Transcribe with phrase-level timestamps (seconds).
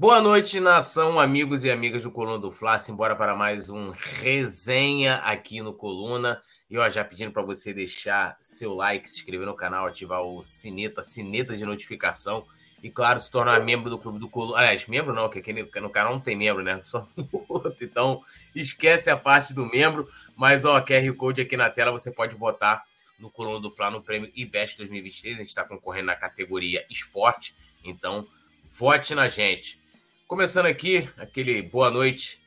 [0.00, 2.78] Boa noite, nação, amigos e amigas do Coluna do Fla.
[2.78, 6.40] Simbora para mais um resenha aqui no Coluna.
[6.70, 10.40] E ó, já pedindo para você deixar seu like, se inscrever no canal, ativar o
[10.40, 12.46] sineta, sineta de notificação.
[12.80, 14.58] E claro, se tornar membro do Clube do Coluna.
[14.58, 16.80] Aliás, membro não, porque aqui no canal não tem membro, né?
[16.84, 17.84] Só no outro.
[17.84, 18.22] Então,
[18.54, 20.08] esquece a parte do membro.
[20.36, 22.84] Mas ó, QR Code aqui na tela, você pode votar
[23.18, 25.34] no Coluna do Fla no prêmio IBEST 2023.
[25.34, 27.52] A gente está concorrendo na categoria esporte.
[27.84, 28.28] Então,
[28.70, 29.87] vote na gente.
[30.28, 32.38] Começando aqui, aquele boa noite.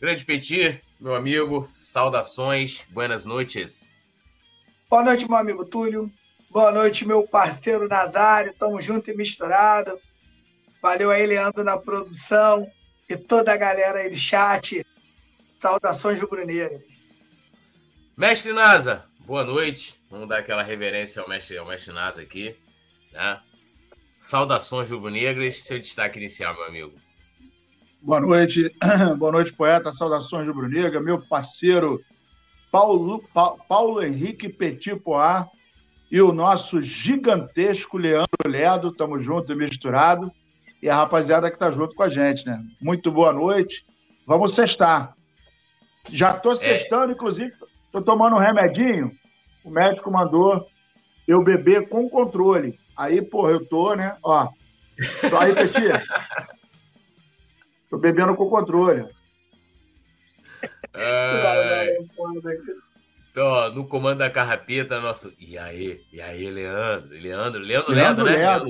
[0.00, 3.88] Grande Petit, meu amigo, saudações, buenas noites.
[4.90, 6.10] Boa noite, meu amigo Túlio.
[6.50, 8.52] Boa noite, meu parceiro Nazário.
[8.54, 9.96] Tamo junto e misturado.
[10.82, 12.68] Valeu aí, Leandro, na produção
[13.08, 14.84] e toda a galera aí do chat.
[15.60, 16.82] Saudações rubro-negras.
[18.16, 20.02] Mestre Nasa, boa noite.
[20.10, 22.56] Vamos dar aquela reverência ao mestre, ao mestre Nasa aqui.
[23.12, 23.40] Né?
[24.16, 25.62] Saudações rubro-negras.
[25.62, 27.09] Seu destaque inicial, meu amigo.
[28.02, 28.74] Boa noite,
[29.18, 29.92] boa noite, poeta.
[29.92, 32.00] Saudações do Brunegra, meu parceiro
[32.72, 35.46] Paulo, pa, Paulo Henrique Petit Poá
[36.10, 38.90] e o nosso gigantesco Leandro Ledo.
[38.90, 40.32] Tamo junto e misturado.
[40.82, 42.64] E a rapaziada que tá junto com a gente, né?
[42.80, 43.84] Muito boa noite.
[44.26, 45.14] Vamos sextar.
[46.10, 47.14] Já tô sextando, é.
[47.14, 47.52] inclusive,
[47.92, 49.12] tô tomando um remedinho.
[49.62, 50.66] O médico mandou
[51.28, 52.78] eu beber com controle.
[52.96, 54.16] Aí, porra, eu tô, né?
[54.22, 54.48] Ó.
[55.28, 55.92] Tô aí, Petit.
[57.90, 59.06] Tô bebendo com controle.
[60.94, 61.98] É...
[63.30, 65.32] Então, no comando da carrapeta, nosso.
[65.38, 67.08] E aí, e aí, Leandro?
[67.10, 68.32] Leandro, Leandro, Leandro, né?
[68.32, 68.68] Leandro,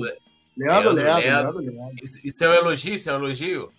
[0.57, 1.95] Leandro, Leandro, Leandro.
[2.23, 2.93] Isso, é um elogio?
[2.93, 3.71] Isso é um elogio?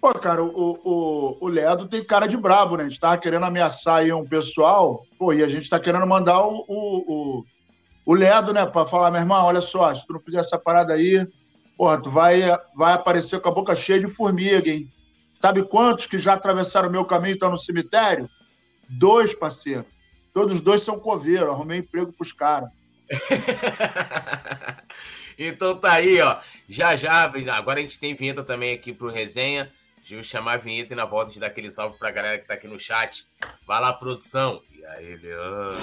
[0.00, 2.84] Pô, cara, o, o, o Leandro tem cara de brabo, né?
[2.84, 6.40] A gente tava querendo ameaçar aí um pessoal, pô, e a gente tá querendo mandar
[6.40, 7.44] o, o, o,
[8.06, 10.92] o Ledo, né, pra falar, meu irmão, olha só, se tu não fizer essa parada
[10.92, 11.26] aí,
[11.78, 12.42] Porra, tu vai,
[12.74, 14.92] vai aparecer com a boca cheia de formiga, hein?
[15.32, 18.28] Sabe quantos que já atravessaram o meu caminho e estão no cemitério?
[18.88, 19.86] Dois, parceiro.
[20.34, 21.50] Todos dois são coveiros.
[21.50, 22.68] Arrumei emprego pros caras.
[25.38, 26.38] então tá aí, ó.
[26.68, 29.70] Já já, agora a gente tem vinheta também aqui pro resenha.
[30.10, 32.54] Eu chamar a vinheta e na volta de dar aquele salve pra galera que tá
[32.54, 33.24] aqui no chat.
[33.64, 34.60] Vai lá, produção.
[34.72, 35.76] E aí, Leandro.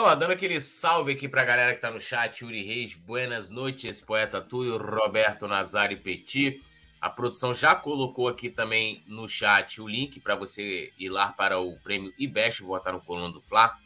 [0.00, 3.50] Então, ó, dando aquele salve aqui pra galera que tá no chat, Yuri Reis, buenas
[3.50, 6.62] noites, poeta Túlio, Roberto Nazari Petit.
[6.98, 11.60] A produção já colocou aqui também no chat o link para você ir lá para
[11.60, 13.76] o prêmio IBEST, votar no Coluna do Fla.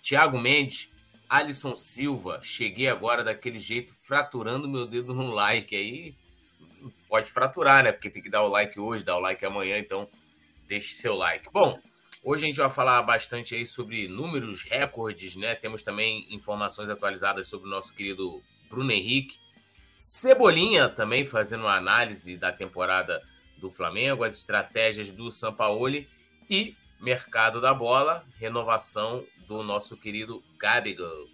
[0.00, 0.92] Tiago Mendes,
[1.28, 5.74] Alisson Silva, cheguei agora daquele jeito, fraturando meu dedo no like.
[5.74, 6.14] Aí
[7.08, 7.90] pode fraturar, né?
[7.90, 10.08] Porque tem que dar o like hoje, dar o like amanhã, então
[10.68, 11.50] deixe seu like.
[11.52, 11.80] Bom,
[12.26, 15.54] Hoje a gente vai falar bastante aí sobre números, recordes, né?
[15.54, 19.38] Temos também informações atualizadas sobre o nosso querido Bruno Henrique.
[19.94, 23.22] Cebolinha também fazendo uma análise da temporada
[23.58, 26.08] do Flamengo, as estratégias do Sampaoli
[26.48, 31.28] e mercado da bola, renovação do nosso querido Gabigol.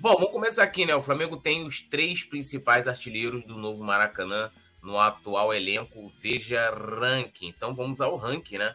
[0.00, 0.92] Bom, vamos começar aqui, né?
[0.92, 4.50] O Flamengo tem os três principais artilheiros do novo Maracanã
[4.82, 6.10] no atual elenco.
[6.20, 7.46] Veja ranking.
[7.46, 8.74] Então vamos ao ranking, né?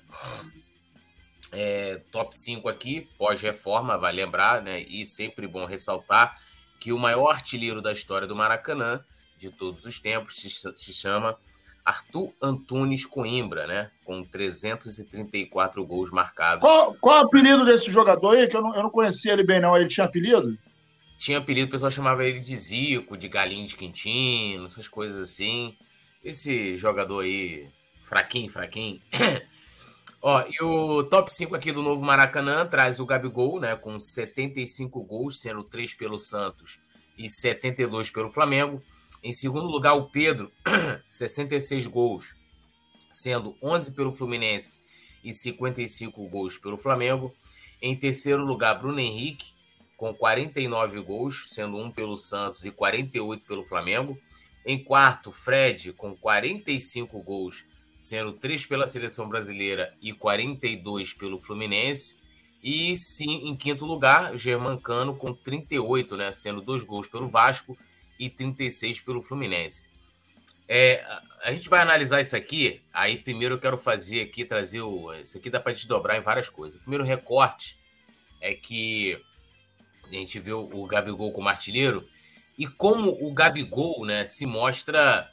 [1.56, 4.82] É, top 5 aqui, pós-reforma, vai lembrar, né?
[4.82, 6.38] E sempre bom ressaltar
[6.80, 9.02] que o maior artilheiro da história do Maracanã,
[9.38, 11.38] de todos os tempos, se, se chama
[11.84, 13.90] Arthur Antunes Coimbra, né?
[14.04, 16.60] Com 334 gols marcados.
[16.60, 18.48] Qual, qual é o apelido desse jogador aí?
[18.48, 19.78] Que eu não, eu não conhecia ele bem, não.
[19.78, 20.58] Ele tinha apelido?
[21.18, 25.74] Tinha apelido, o pessoal chamava ele de Zico, de Galinho de Quintino, essas coisas assim.
[26.22, 27.70] Esse jogador aí,
[28.04, 29.00] fraquinho, fraquinho.
[30.28, 35.04] Ó, e o top 5 aqui do novo Maracanã traz o Gabigol, né, com 75
[35.04, 36.80] gols, sendo 3 pelo Santos
[37.16, 38.82] e 72 pelo Flamengo.
[39.22, 40.52] Em segundo lugar, o Pedro,
[41.08, 42.34] 66 gols,
[43.12, 44.80] sendo 11 pelo Fluminense
[45.24, 47.32] e 55 gols pelo Flamengo.
[47.80, 49.54] Em terceiro lugar, Bruno Henrique,
[49.96, 54.18] com 49 gols, sendo 1 pelo Santos e 48 pelo Flamengo.
[54.66, 57.64] Em quarto, Fred, com 45 gols,
[58.06, 62.16] sendo 3 pela seleção brasileira e 42 pelo Fluminense.
[62.62, 67.76] E sim, em quinto lugar, Germancano com 38, né, sendo dois gols pelo Vasco
[68.20, 69.90] e 36 pelo Fluminense.
[70.68, 71.04] É,
[71.44, 72.80] a gente vai analisar isso aqui.
[72.94, 75.12] Aí primeiro eu quero fazer aqui, trazer o.
[75.16, 76.78] Isso aqui dá para desdobrar em várias coisas.
[76.78, 77.76] O primeiro recorte
[78.40, 79.20] é que
[80.04, 82.08] a gente vê o, Gabigol como artilheiro
[82.56, 85.28] e como o Gabigol né, se mostra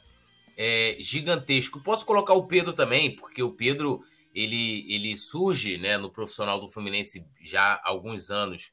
[0.57, 1.81] é, gigantesco.
[1.81, 4.03] Posso colocar o Pedro também, porque o Pedro
[4.33, 8.71] ele, ele surge né, no profissional do Fluminense já há alguns anos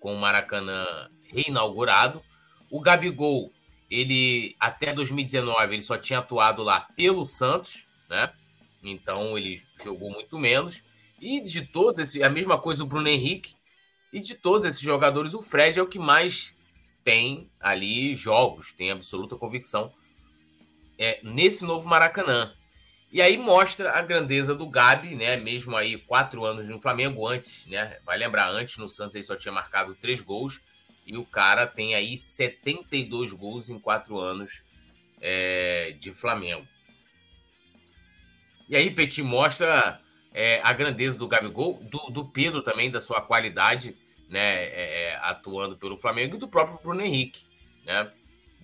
[0.00, 0.86] com o Maracanã
[1.24, 2.22] reinaugurado.
[2.70, 3.52] O Gabigol,
[3.90, 8.32] ele até 2019 ele só tinha atuado lá pelo Santos, né?
[8.82, 10.82] Então ele jogou muito menos.
[11.20, 13.54] E de todos esses, a mesma coisa o Bruno Henrique.
[14.12, 16.54] E de todos esses jogadores, o Fred é o que mais
[17.02, 19.92] tem ali jogos, tem absoluta convicção
[20.98, 22.52] é, nesse novo Maracanã.
[23.12, 25.36] E aí mostra a grandeza do Gabi, né?
[25.36, 27.98] Mesmo aí quatro anos no Flamengo antes, né?
[28.06, 30.62] Vai lembrar, antes no Santos ele só tinha marcado três gols.
[31.06, 34.62] E o cara tem aí 72 gols em quatro anos
[35.20, 36.66] é, de Flamengo.
[38.68, 40.00] E aí, Petit mostra
[40.32, 43.94] é, a grandeza do Gabigol, do, do Pedro também, da sua qualidade,
[44.30, 44.64] né?
[44.64, 47.44] É, é atuando pelo Flamengo, e do próprio Bruno Henrique,
[47.84, 48.10] né?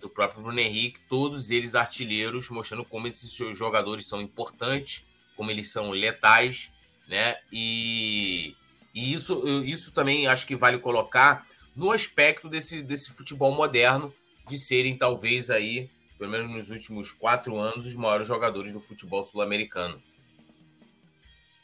[0.01, 5.05] Do próprio Bruno Henrique, todos eles artilheiros, mostrando como esses jogadores são importantes,
[5.37, 6.71] como eles são letais,
[7.09, 7.37] né?
[7.53, 8.55] E,
[8.95, 14.13] e isso, isso também acho que vale colocar no aspecto desse, desse futebol moderno,
[14.49, 19.23] de serem talvez aí, pelo menos nos últimos quatro anos, os maiores jogadores do futebol
[19.23, 20.03] sul-americano.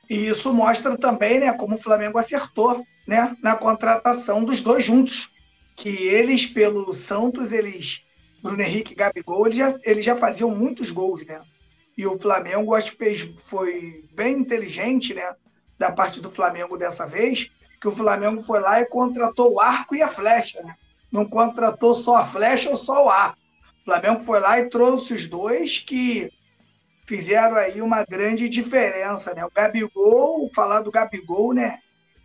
[0.09, 5.31] E isso mostra também, né, como o Flamengo acertou, né, na contratação dos dois juntos,
[5.75, 8.04] que eles pelo Santos eles
[8.45, 11.41] Bruno Henrique e Gabigol, eles já, eles já faziam muitos gols, né?
[11.97, 15.35] E o Flamengo, acho que foi bem inteligente, né?
[15.79, 17.51] Da parte do Flamengo dessa vez,
[17.81, 20.77] que o Flamengo foi lá e contratou o arco e a flecha, né?
[21.11, 23.39] Não contratou só a flecha ou só o arco.
[23.81, 26.31] O Flamengo foi lá e trouxe os dois que
[27.07, 29.43] fizeram aí uma grande diferença, né?
[29.43, 31.79] O Gabigol, falar do Gabigol, né?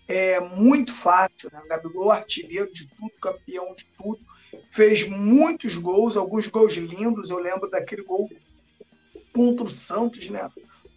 [0.05, 1.61] É muito fácil, né?
[1.63, 4.19] O Gabigol artilheiro de tudo, campeão de tudo
[4.69, 7.29] fez muitos gols, alguns gols lindos.
[7.29, 8.29] Eu lembro daquele gol
[9.33, 10.49] contra o Santos, né?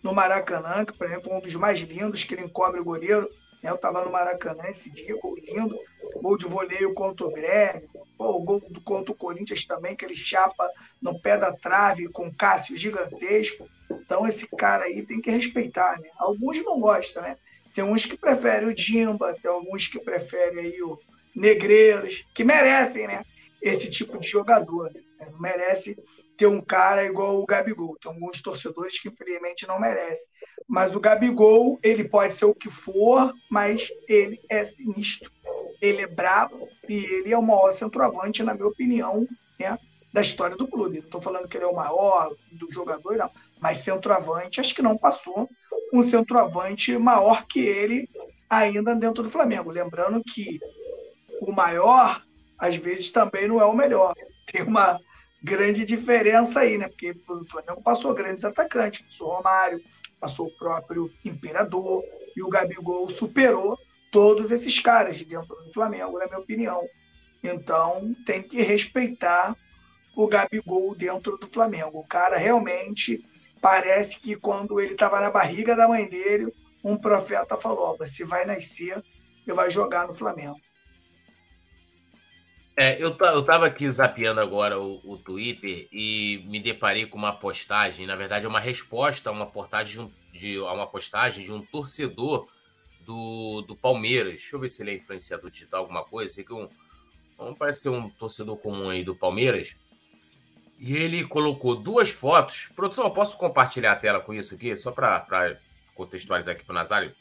[0.02, 3.30] No Maracanã, que, por exemplo, foi um dos mais lindos, que ele encobre o goleiro.
[3.62, 3.70] Né?
[3.70, 5.78] Eu estava no Maracanã esse dia, gol lindo.
[6.20, 7.88] Gol de voleio contra o Grêmio.
[8.18, 10.68] Pô, o gol contra o Corinthians também, que ele chapa
[11.00, 13.66] no pé da trave com Cássio gigantesco.
[13.90, 16.08] Então, esse cara aí tem que respeitar, né?
[16.18, 17.36] Alguns não gostam, né?
[17.74, 20.98] Tem uns que preferem o Dimba, tem alguns que preferem aí o
[21.34, 23.24] Negreiros, que merecem, né?
[23.62, 24.92] Esse tipo de jogador.
[24.92, 25.28] Né?
[25.30, 25.96] Não merece
[26.36, 27.96] ter um cara igual o Gabigol.
[28.00, 30.26] Tem alguns torcedores que, infelizmente, não merecem.
[30.68, 35.30] Mas o Gabigol, ele pode ser o que for, mas ele é sinistro.
[35.80, 39.26] Ele é brabo e ele é o maior centroavante, na minha opinião,
[39.58, 39.78] né,
[40.12, 40.98] da história do clube.
[40.98, 43.30] Não estou falando que ele é o maior do jogador, não.
[43.60, 45.48] Mas centroavante, acho que não passou
[45.92, 48.08] um centroavante maior que ele
[48.48, 49.70] ainda dentro do Flamengo.
[49.70, 50.58] Lembrando que
[51.40, 52.22] o maior
[52.62, 54.14] às vezes também não é o melhor.
[54.46, 55.00] Tem uma
[55.42, 56.86] grande diferença aí, né?
[56.86, 59.82] Porque o Flamengo passou grandes atacantes, passou o Romário,
[60.20, 62.04] passou o próprio Imperador,
[62.36, 63.76] e o Gabigol superou
[64.12, 66.86] todos esses caras de dentro do Flamengo, na minha opinião.
[67.42, 69.56] Então, tem que respeitar
[70.14, 71.98] o Gabigol dentro do Flamengo.
[71.98, 73.28] O cara realmente
[73.60, 76.54] parece que quando ele estava na barriga da mãe dele,
[76.84, 79.02] um profeta falou: você vai nascer
[79.44, 80.60] e vai jogar no Flamengo.
[82.76, 87.32] É, eu, eu tava aqui zapeando agora o, o, Twitter e me deparei com uma
[87.32, 91.60] postagem, na verdade é uma resposta a uma postagem de, a uma postagem de um
[91.60, 92.48] torcedor
[93.04, 94.34] do, do Palmeiras.
[94.34, 96.32] Deixa eu ver se ele é influenciador digital, alguma coisa.
[96.32, 96.68] Sei que um,
[97.38, 99.76] não parece ser um torcedor comum aí do Palmeiras.
[100.78, 102.70] E ele colocou duas fotos.
[102.74, 104.76] Produção, eu posso compartilhar a tela com isso aqui?
[104.76, 105.56] Só para
[105.94, 107.14] contextualizar aqui para o Nazário.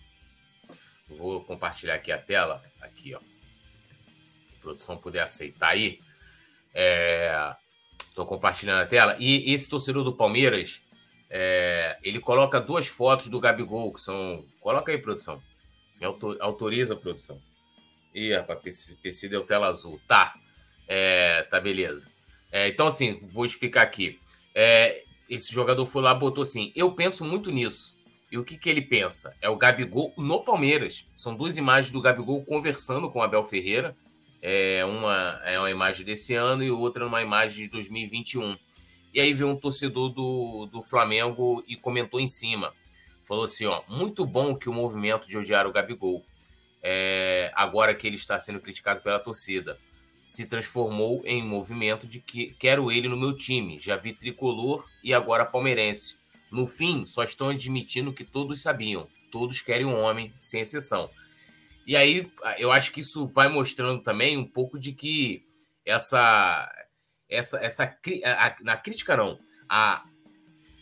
[1.10, 2.64] Vou compartilhar aqui a tela.
[2.82, 3.31] Aqui, ó
[4.62, 6.00] produção puder aceitar aí.
[8.00, 9.18] Estou é, compartilhando a tela.
[9.20, 10.82] E esse torcedor do Palmeiras,
[11.30, 14.46] é, ele coloca duas fotos do Gabigol, que são.
[14.60, 15.42] Coloca aí, produção.
[16.00, 16.06] Me
[16.40, 17.42] autoriza a produção.
[18.14, 20.00] Ih, rapaz, PC deu tela azul.
[20.08, 20.36] Tá.
[20.88, 22.10] É, tá, beleza.
[22.52, 24.20] É, então, assim, vou explicar aqui.
[24.54, 27.96] É, esse jogador foi lá botou assim: Eu penso muito nisso.
[28.32, 29.36] E o que, que ele pensa?
[29.42, 31.06] É o Gabigol no Palmeiras.
[31.18, 33.96] São duas imagens do Gabigol conversando com o Abel Ferreira
[34.42, 38.58] é uma, é uma imagem desse ano e outra uma imagem de 2021.
[39.14, 42.74] E aí veio um torcedor do, do Flamengo e comentou em cima.
[43.24, 46.26] Falou assim: ó, muito bom que o movimento de odiar o Gabigol,
[46.82, 49.78] é, agora que ele está sendo criticado pela torcida,
[50.24, 53.80] se transformou em movimento de que quero ele no meu time.
[53.80, 56.18] Já vi tricolor e agora palmeirense.
[56.52, 59.08] No fim, só estão admitindo que todos sabiam.
[59.32, 61.10] Todos querem um homem, sem exceção.
[61.86, 65.44] E aí eu acho que isso vai mostrando também um pouco de que
[65.86, 66.72] essa
[67.30, 67.98] essa essa
[68.62, 70.04] na crítica não, a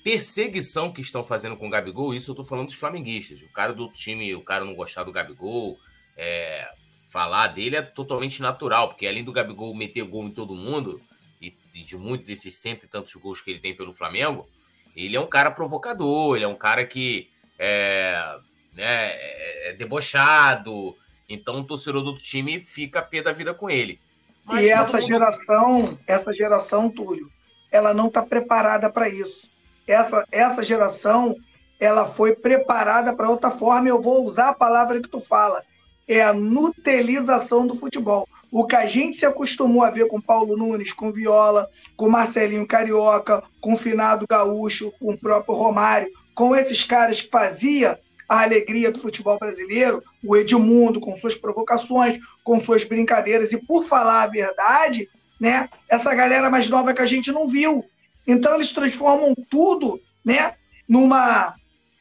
[0.04, 3.42] perseguição que estão fazendo com o Gabigol, isso eu tô falando dos flamenguistas.
[3.42, 5.78] O cara do time, o cara não gostar do Gabigol,
[6.18, 6.68] é,
[7.10, 11.02] falar dele é totalmente natural, porque além do Gabigol meter gol em todo mundo,
[11.42, 14.48] e de muito desses cento e tantos gols que ele tem pelo Flamengo,
[14.96, 18.40] ele é um cara provocador, ele é um cara que é,
[18.74, 20.96] né, é, é debochado,
[21.28, 24.00] então o torcedor do time fica pé da vida com ele.
[24.44, 25.08] Mas e essa mundo...
[25.08, 27.30] geração, essa geração, Túlio,
[27.72, 29.48] ela não está preparada para isso.
[29.88, 31.36] Essa, essa geração,
[31.80, 33.88] ela foi preparada para outra forma.
[33.88, 35.62] Eu vou usar a palavra que tu fala.
[36.08, 38.28] É a nutelização do futebol.
[38.52, 42.66] O que a gente se acostumou a ver com Paulo Nunes, com Viola, com Marcelinho
[42.66, 48.92] Carioca, com Finado Gaúcho, com o próprio Romário, com esses caras que fazia a alegria
[48.92, 54.28] do futebol brasileiro, o Edmundo com suas provocações, com suas brincadeiras e por falar a
[54.28, 55.10] verdade,
[55.42, 57.84] né, essa galera mais nova que a gente não viu.
[58.28, 60.54] Então eles transformam tudo, né,
[60.88, 61.56] numa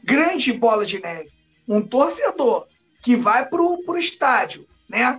[0.04, 1.30] grande bola de neve.
[1.66, 2.66] Um torcedor
[3.02, 5.18] que vai pro, pro estádio, né,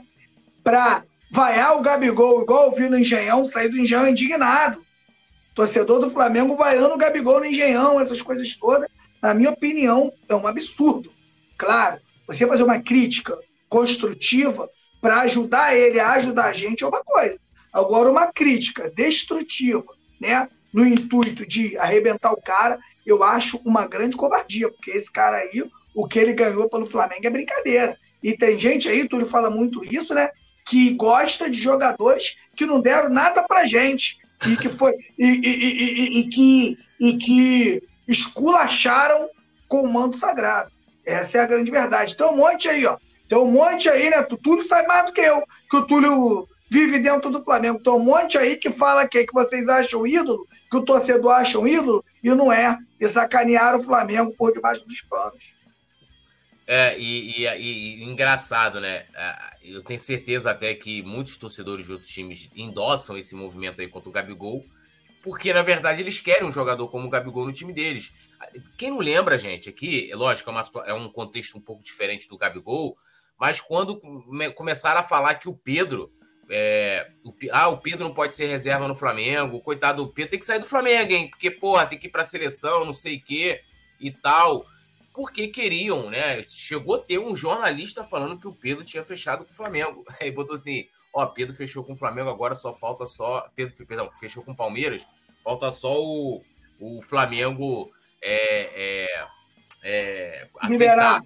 [0.63, 4.85] para vaiar o Gabigol, igual eu vi no Engenhão, sair do Engenhão indignado.
[5.55, 8.87] Torcedor do Flamengo vaiando o Gabigol no Engenhão, essas coisas todas,
[9.21, 11.11] na minha opinião, é um absurdo.
[11.57, 14.69] Claro, você fazer uma crítica construtiva
[15.01, 17.39] para ajudar ele a ajudar a gente é uma coisa.
[17.71, 24.15] Agora, uma crítica destrutiva, né, no intuito de arrebentar o cara, eu acho uma grande
[24.15, 27.97] covardia, porque esse cara aí, o que ele ganhou pelo Flamengo é brincadeira.
[28.21, 30.29] E tem gente aí, Túlio fala muito isso, né,
[30.65, 35.39] que gosta de jogadores que não deram nada pra gente e que foi e, e,
[35.47, 39.29] e, e que e que esculacharam
[39.67, 40.71] com o manto sagrado.
[41.05, 42.17] Essa é a grande verdade.
[42.17, 42.97] Tem um monte aí, ó.
[43.27, 44.19] Tem um monte aí, né?
[44.19, 47.81] O Túlio sabe mais do que eu, que o Túlio vive dentro do Flamengo.
[47.81, 51.59] Tem um monte aí que fala que, que vocês acham ídolo, que o torcedor acha
[51.59, 52.77] um ídolo, e não é.
[52.99, 55.59] E sacanearam o Flamengo por debaixo dos panos.
[56.65, 59.05] É, e, e, e, engraçado, né?
[59.15, 63.87] É, eu tenho certeza até que muitos torcedores de outros times endossam esse movimento aí
[63.87, 64.63] contra o Gabigol,
[65.21, 68.13] porque na verdade eles querem um jogador como o Gabigol no time deles.
[68.77, 72.27] Quem não lembra, gente, aqui, é lógico, é, uma, é um contexto um pouco diferente
[72.27, 72.97] do Gabigol,
[73.37, 73.99] mas quando
[74.55, 76.11] começaram a falar que o Pedro.
[76.51, 80.39] É, o, ah, o Pedro não pode ser reserva no Flamengo, coitado do Pedro, tem
[80.39, 81.29] que sair do Flamengo, hein?
[81.29, 83.61] Porque, porra, tem que ir pra seleção, não sei o quê
[83.99, 84.65] e tal
[85.19, 86.45] porque queriam, né?
[86.47, 90.05] Chegou a ter um jornalista falando que o Pedro tinha fechado com o Flamengo.
[90.21, 93.49] Aí botou assim: ó, Pedro fechou com o Flamengo, agora só falta só.
[93.55, 95.05] Pedro, perdão, fechou com o Palmeiras,
[95.43, 96.43] falta só o,
[96.79, 99.27] o Flamengo é, é,
[99.83, 101.21] é, aceitar.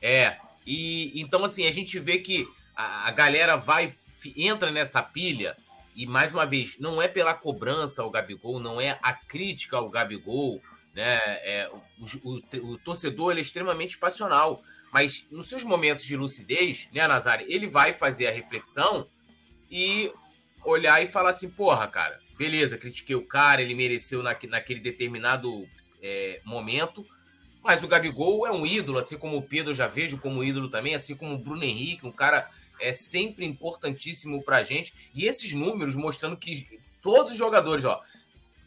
[0.00, 0.36] É.
[0.66, 3.92] E então, assim, a gente vê que a, a galera vai,
[4.36, 5.56] entra nessa pilha.
[5.94, 9.90] E mais uma vez, não é pela cobrança ao Gabigol, não é a crítica ao
[9.90, 10.62] Gabigol,
[10.94, 11.18] né?
[11.42, 17.04] É, o, o, o torcedor é extremamente passional, mas nos seus momentos de lucidez, né,
[17.06, 19.08] Nazari, ele vai fazer a reflexão
[19.70, 20.12] e
[20.64, 25.68] olhar e falar assim: porra, cara, beleza, critiquei o cara, ele mereceu na, naquele determinado
[26.02, 27.06] é, momento,
[27.62, 30.94] mas o Gabigol é um ídolo, assim como o Pedro já vejo como ídolo também,
[30.94, 32.48] assim como o Bruno Henrique, um cara
[32.80, 34.94] é sempre importantíssimo pra gente.
[35.14, 36.64] E esses números mostrando que
[37.02, 38.00] todos os jogadores, ó,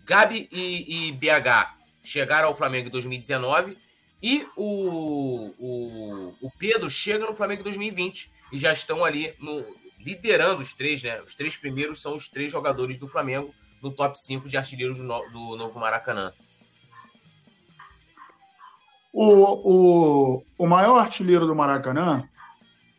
[0.06, 3.78] Gabi e, e BH chegaram ao Flamengo em 2019
[4.22, 9.66] e o, o, o Pedro chega no Flamengo em 2020 e já estão ali no,
[10.04, 11.22] liderando os três, né?
[11.22, 15.04] Os três primeiros são os três jogadores do Flamengo no top 5 de artilheiros do,
[15.04, 16.34] no, do novo Maracanã.
[19.14, 22.28] O, o, o maior artilheiro do Maracanã,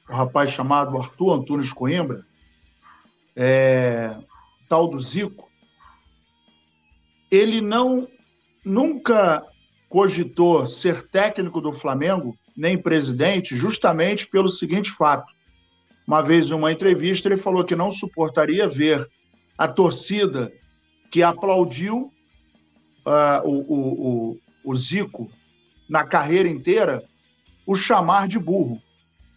[0.09, 2.27] o rapaz chamado Arthur Antunes Coimbra,
[3.35, 4.15] é,
[4.69, 5.49] tal do Zico,
[7.31, 8.07] ele não
[8.65, 9.43] nunca
[9.89, 15.33] cogitou ser técnico do Flamengo, nem presidente, justamente pelo seguinte fato.
[16.13, 19.09] Uma vez em uma entrevista, ele falou que não suportaria ver
[19.57, 20.53] a torcida
[21.11, 22.13] que aplaudiu
[23.07, 25.31] uh, o, o, o, Zico
[25.89, 27.03] na carreira inteira
[27.67, 28.79] o chamar de burro.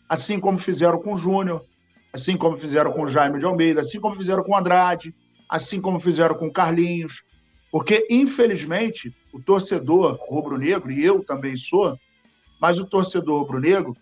[0.09, 1.63] Assim como fizeram com o Júnior,
[2.11, 5.15] assim como fizeram com o Jaime de Almeida, assim como fizeram com o Andrade,
[5.47, 7.23] assim como fizeram com o Carlinhos.
[7.71, 11.97] Porque, infelizmente, o torcedor rubro-negro, e eu também sou,
[12.59, 13.95] mas o torcedor rubro-negro,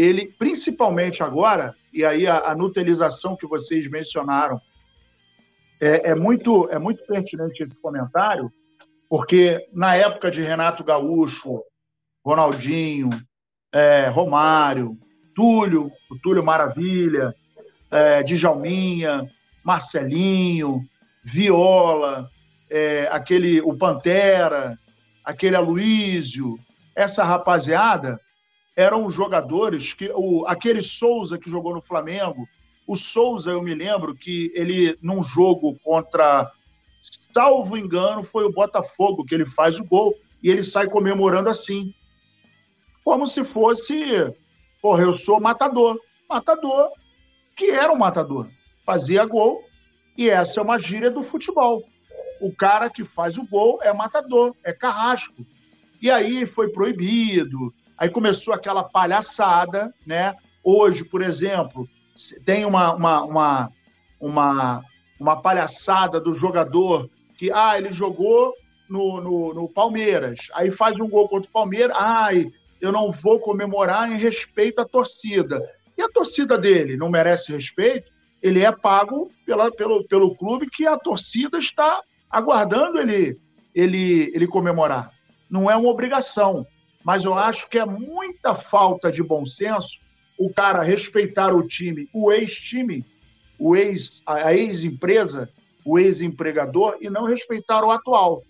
[0.00, 4.60] ele, principalmente agora, e aí a, a nutelização que vocês mencionaram,
[5.80, 8.50] é, é, muito, é muito pertinente esse comentário,
[9.08, 11.62] porque na época de Renato Gaúcho,
[12.24, 13.10] Ronaldinho,
[13.72, 14.96] é, Romário,
[15.34, 17.34] Túlio, o Túlio Maravilha,
[17.90, 19.28] é, Djalminha,
[19.64, 20.82] Marcelinho,
[21.24, 22.28] Viola,
[22.70, 24.78] é, aquele o Pantera,
[25.24, 26.56] aquele Aloísio,
[26.94, 28.20] essa rapaziada,
[28.78, 32.48] eram jogadores que o, aquele Souza que jogou no Flamengo,
[32.86, 36.48] o Souza, eu me lembro que ele, num jogo contra,
[37.02, 41.92] salvo engano, foi o Botafogo, que ele faz o gol e ele sai comemorando assim.
[43.02, 44.32] Como se fosse,
[44.80, 45.98] porra, eu sou matador.
[46.30, 46.92] Matador,
[47.56, 48.48] que era um matador.
[48.86, 49.60] Fazia gol
[50.16, 51.82] e essa é uma gíria do futebol.
[52.40, 55.44] O cara que faz o gol é matador, é carrasco.
[56.00, 60.34] E aí foi proibido, aí começou aquela palhaçada, né?
[60.62, 61.88] Hoje, por exemplo,
[62.44, 63.72] tem uma, uma, uma,
[64.20, 64.84] uma,
[65.18, 68.54] uma palhaçada do jogador que, ah, ele jogou
[68.88, 72.46] no, no, no, Palmeiras, aí faz um gol contra o Palmeiras, ai,
[72.80, 75.60] eu não vou comemorar em respeito à torcida.
[75.96, 78.10] E a torcida dele não merece respeito?
[78.40, 82.00] Ele é pago pela, pelo, pelo clube que a torcida está
[82.30, 83.36] aguardando ele,
[83.74, 85.10] ele, ele comemorar.
[85.50, 86.66] Não é uma obrigação,
[87.08, 89.98] mas eu acho que é muita falta de bom senso
[90.38, 93.02] o cara respeitar o time, o ex-time,
[93.58, 95.48] o ex, a ex-empresa,
[95.86, 98.42] o ex-empregador e não respeitar o atual.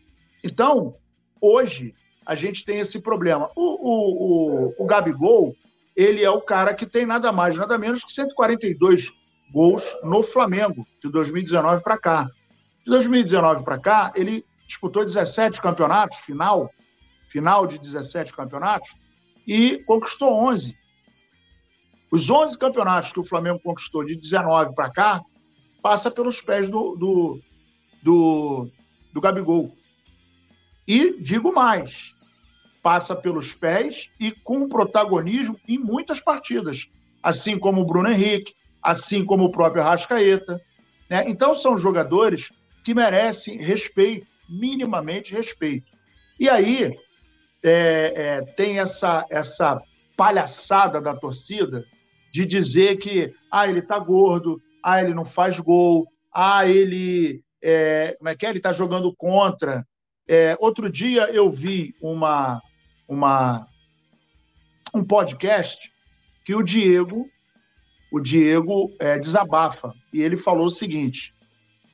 [0.43, 0.97] Então,
[1.41, 1.95] hoje,
[2.27, 3.49] a gente tem esse problema.
[3.55, 5.55] O, o, o, o Gabigol,
[5.95, 9.12] ele é o cara que tem nada mais, nada menos que 142
[9.53, 12.25] gols no Flamengo, de 2019 para cá.
[12.85, 16.69] De 2019 para cá, ele disputou 17 campeonatos, final,
[17.28, 18.94] final de 17 campeonatos,
[19.47, 20.76] e conquistou 11.
[22.11, 25.23] Os 11 campeonatos que o Flamengo conquistou de 19 para cá,
[25.82, 27.40] passa pelos pés do, do,
[28.02, 28.70] do,
[29.12, 29.76] do Gabigol.
[30.87, 32.14] E digo mais,
[32.82, 36.87] passa pelos pés e com protagonismo em muitas partidas,
[37.23, 40.61] assim como o Bruno Henrique, assim como o próprio Arrascaeta.
[41.11, 41.25] Né?
[41.28, 42.50] Então são jogadores
[42.85, 45.90] que merecem respeito, minimamente respeito.
[46.40, 46.97] E aí
[47.62, 49.81] é, é, tem essa, essa
[50.17, 51.85] palhaçada da torcida
[52.33, 58.15] de dizer que ah, ele está gordo, ah, ele não faz gol, ah, ele é,
[58.19, 58.50] como é que é?
[58.50, 59.85] Ele está jogando contra.
[60.29, 62.61] É, outro dia eu vi uma,
[63.09, 63.67] uma,
[64.95, 65.91] um podcast
[66.45, 67.28] que o Diego,
[68.13, 71.32] o Diego é, desabafa e ele falou o seguinte.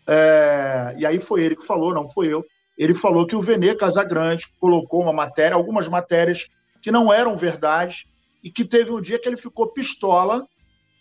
[0.07, 2.45] É, e aí foi ele que falou, não foi eu.
[2.77, 6.49] Ele falou que o Vene Casagrande colocou uma matéria, algumas matérias
[6.83, 8.07] que não eram verdade,
[8.43, 10.47] e que teve um dia que ele ficou pistola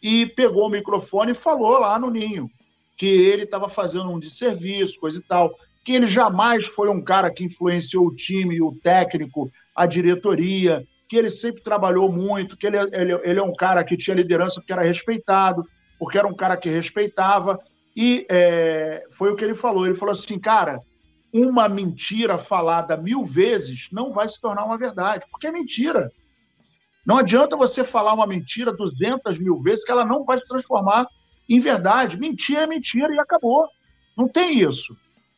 [0.01, 2.49] e pegou o microfone e falou lá no Ninho
[2.97, 7.31] que ele estava fazendo um desserviço, coisa e tal, que ele jamais foi um cara
[7.31, 12.77] que influenciou o time, o técnico, a diretoria, que ele sempre trabalhou muito, que ele,
[12.93, 15.63] ele, ele é um cara que tinha liderança porque era respeitado,
[15.99, 17.59] porque era um cara que respeitava,
[17.95, 19.85] e é, foi o que ele falou.
[19.85, 20.79] Ele falou assim, cara,
[21.33, 26.11] uma mentira falada mil vezes não vai se tornar uma verdade, porque é mentira.
[27.05, 31.07] Não adianta você falar uma mentira 200 mil vezes que ela não vai se transformar
[31.49, 32.17] em verdade.
[32.17, 33.67] Mentira é mentira e acabou.
[34.15, 34.95] Não tem isso.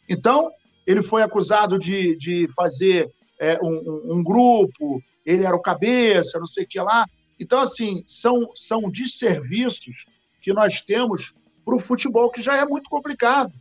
[0.07, 0.51] Então,
[0.85, 6.45] ele foi acusado de, de fazer é, um, um, grupo, ele era o cabeça, não
[6.45, 7.05] sei o que lá.
[7.39, 10.05] Então, assim, são, são desserviços
[10.41, 11.33] que nós temos
[11.65, 13.51] para o futebol, que já é muito complicado.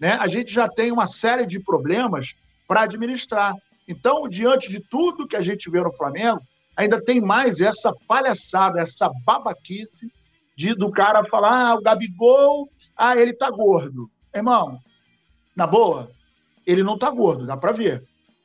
[0.00, 0.12] Né?
[0.12, 2.34] A gente já tem uma série de problemas
[2.66, 3.54] para administrar.
[3.86, 6.40] Então, diante de tudo que a gente vê no Flamengo,
[6.76, 10.12] ainda tem mais essa palhaçada, essa babaquice
[10.56, 14.10] de, do cara falar: ah, o Gabigol, ah, ele tá gordo.
[14.34, 14.78] Irmão,
[15.56, 16.10] na boa,
[16.66, 18.04] ele não tá gordo, dá para ver.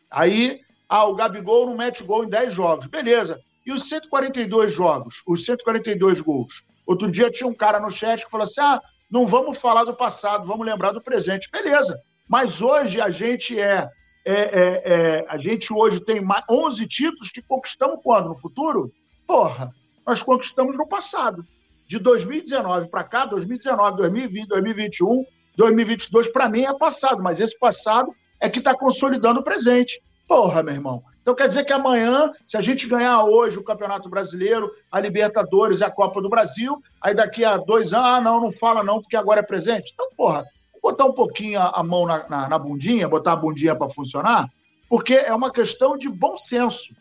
[0.10, 2.88] Aí, ah, o Gabigol não mete gol em 10 jogos.
[2.88, 3.40] Beleza.
[3.66, 6.64] E os 142 jogos, os 142 gols?
[6.86, 8.82] Outro dia tinha um cara no chat que falou assim: ah,
[9.14, 11.48] não vamos falar do passado, vamos lembrar do presente.
[11.52, 11.96] Beleza.
[12.28, 13.88] Mas hoje a gente é
[14.26, 18.30] é, é, é, a gente hoje tem 11 títulos que conquistamos quando?
[18.30, 18.92] No futuro?
[19.28, 19.70] Porra,
[20.08, 21.46] nós conquistamos no passado.
[21.86, 25.26] De 2019 para cá, 2019, 2020, 2021,
[25.58, 30.02] 2022, para mim é passado, mas esse passado é que está consolidando o presente.
[30.26, 31.04] Porra, meu irmão.
[31.24, 35.80] Então quer dizer que amanhã, se a gente ganhar hoje o Campeonato Brasileiro, a Libertadores
[35.80, 39.02] e a Copa do Brasil, aí daqui a dois anos, ah, não, não fala não,
[39.02, 39.90] porque agora é presente.
[39.94, 40.44] Então, porra,
[40.82, 44.50] botar um pouquinho a mão na, na, na bundinha, botar a bundinha para funcionar,
[44.90, 46.94] porque é uma questão de bom senso.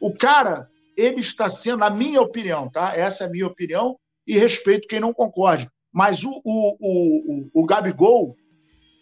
[0.00, 2.96] O cara, ele está sendo, na minha opinião, tá?
[2.96, 5.70] Essa é a minha opinião e respeito quem não concorde.
[5.92, 8.36] Mas o, o, o, o, Gabigol,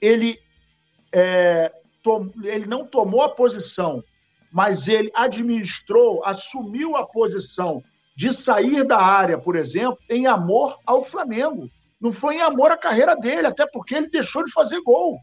[0.03, 0.39] ele,
[1.15, 4.05] é, tom, ele não tomou a posição,
[4.57, 7.85] mas ele administrou, assumiu a posição
[8.17, 11.71] de sair da área, por exemplo, em amor ao Flamengo.
[12.01, 15.21] Não foi em amor à carreira dele, até porque ele deixou de fazer gol.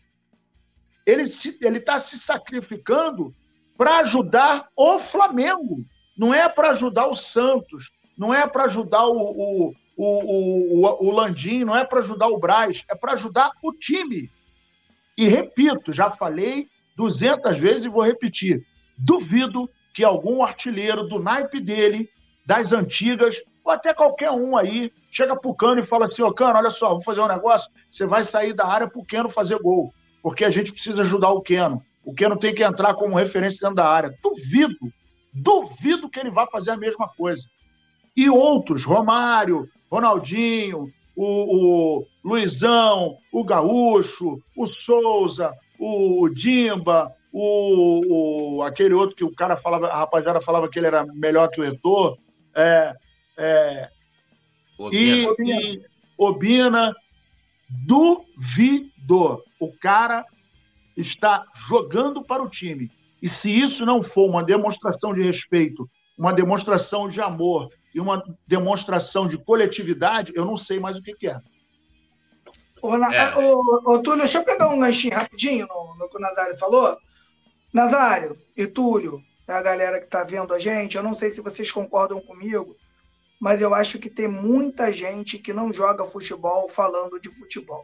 [1.04, 3.34] Ele está se, tá se sacrificando
[3.76, 5.84] para ajudar o Flamengo.
[6.16, 11.12] Não é para ajudar o Santos, não é para ajudar o, o, o, o, o
[11.12, 14.30] Landim, não é para ajudar o Braz, é para ajudar o time.
[15.18, 18.64] E repito, já falei 200 vezes e vou repetir:
[18.98, 22.10] duvido que algum artilheiro do naipe dele,
[22.46, 26.58] das antigas, ou até qualquer um aí, chega pro Cano e fala assim: Ô Cano,
[26.58, 29.94] olha só, vamos fazer um negócio, você vai sair da área pro Keno fazer gol,
[30.22, 31.84] porque a gente precisa ajudar o Keno.
[32.04, 34.14] O Keno tem que entrar como referência dentro da área.
[34.22, 34.92] Duvido,
[35.32, 37.48] duvido que ele vá fazer a mesma coisa.
[38.16, 41.26] E outros, Romário, Ronaldinho, o,
[41.96, 49.58] o Luizão, o Gaúcho, o Souza, o Dimba, o, o, aquele outro que o cara
[49.58, 52.18] falava, a rapaziada falava que ele era melhor que o Etor,
[52.56, 52.94] é,
[53.36, 53.90] é,
[54.78, 55.36] Obina.
[55.40, 55.82] E, e
[56.18, 56.96] Obina,
[57.70, 59.44] duvido.
[59.60, 60.24] O cara
[60.96, 62.92] está jogando para o time.
[63.22, 68.24] E se isso não for uma demonstração de respeito, uma demonstração de amor e uma
[68.46, 71.40] demonstração de coletividade, eu não sei mais o que, que é.
[72.82, 73.14] Ô, Na...
[73.14, 73.36] é.
[73.36, 76.98] ô, ô, Túlio, deixa eu pegar um lanchinho rapidinho no, no que o Nazário falou.
[77.74, 81.72] Nazário e Túlio, a galera que está vendo a gente, eu não sei se vocês
[81.72, 82.78] concordam comigo,
[83.42, 87.84] mas eu acho que tem muita gente que não joga futebol falando de futebol.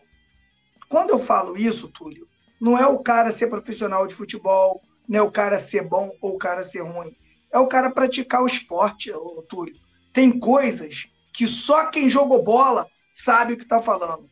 [0.87, 2.27] Quando eu falo isso, Túlio,
[2.61, 6.35] não é o cara ser profissional de futebol, não é o cara ser bom ou
[6.35, 7.17] o cara ser ruim.
[7.51, 9.11] É o cara praticar o esporte,
[9.49, 9.75] Túlio.
[10.13, 14.29] Tem coisas que só quem jogou bola sabe o que está falando.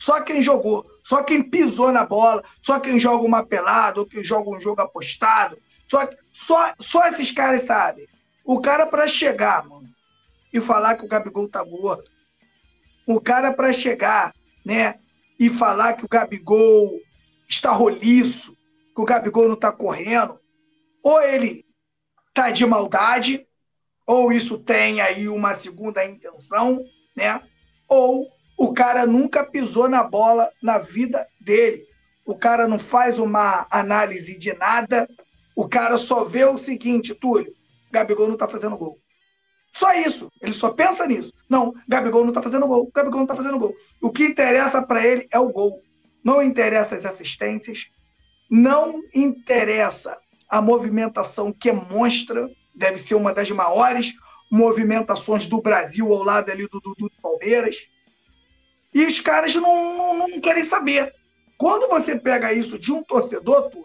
[0.00, 4.22] Só quem jogou, só quem pisou na bola, só quem joga uma pelada ou quem
[4.22, 5.56] joga um jogo apostado,
[5.90, 8.06] só, só, só esses caras sabem.
[8.44, 9.88] O cara para chegar, mano,
[10.52, 12.04] e falar que o Gabigol tá gordo,
[13.06, 14.96] o cara para chegar, né,
[15.40, 17.00] e falar que o Gabigol
[17.48, 18.54] está roliço,
[18.94, 20.38] que o Gabigol não está correndo,
[21.02, 21.64] ou ele
[22.34, 23.46] tá de maldade,
[24.06, 26.84] ou isso tem aí uma segunda intenção,
[27.16, 27.40] né?
[27.88, 31.86] Ou o cara nunca pisou na bola na vida dele.
[32.26, 35.08] O cara não faz uma análise de nada.
[35.56, 37.54] O cara só vê o seguinte, Túlio,
[37.90, 38.98] Gabigol não tá fazendo gol.
[39.72, 40.30] Só isso.
[40.42, 41.32] Ele só pensa nisso.
[41.48, 42.90] Não, Gabigol não tá fazendo gol.
[42.94, 43.74] Gabigol não tá fazendo gol.
[44.02, 45.80] O que interessa para ele é o gol
[46.28, 47.86] não interessa as assistências,
[48.50, 50.18] não interessa
[50.48, 54.12] a movimentação que monstra, deve ser uma das maiores
[54.50, 57.76] movimentações do Brasil ao lado ali do Dudu do Palmeiras.
[58.92, 61.14] E os caras não, não, não, querem saber.
[61.56, 63.84] Quando você pega isso de um torcedor, tu,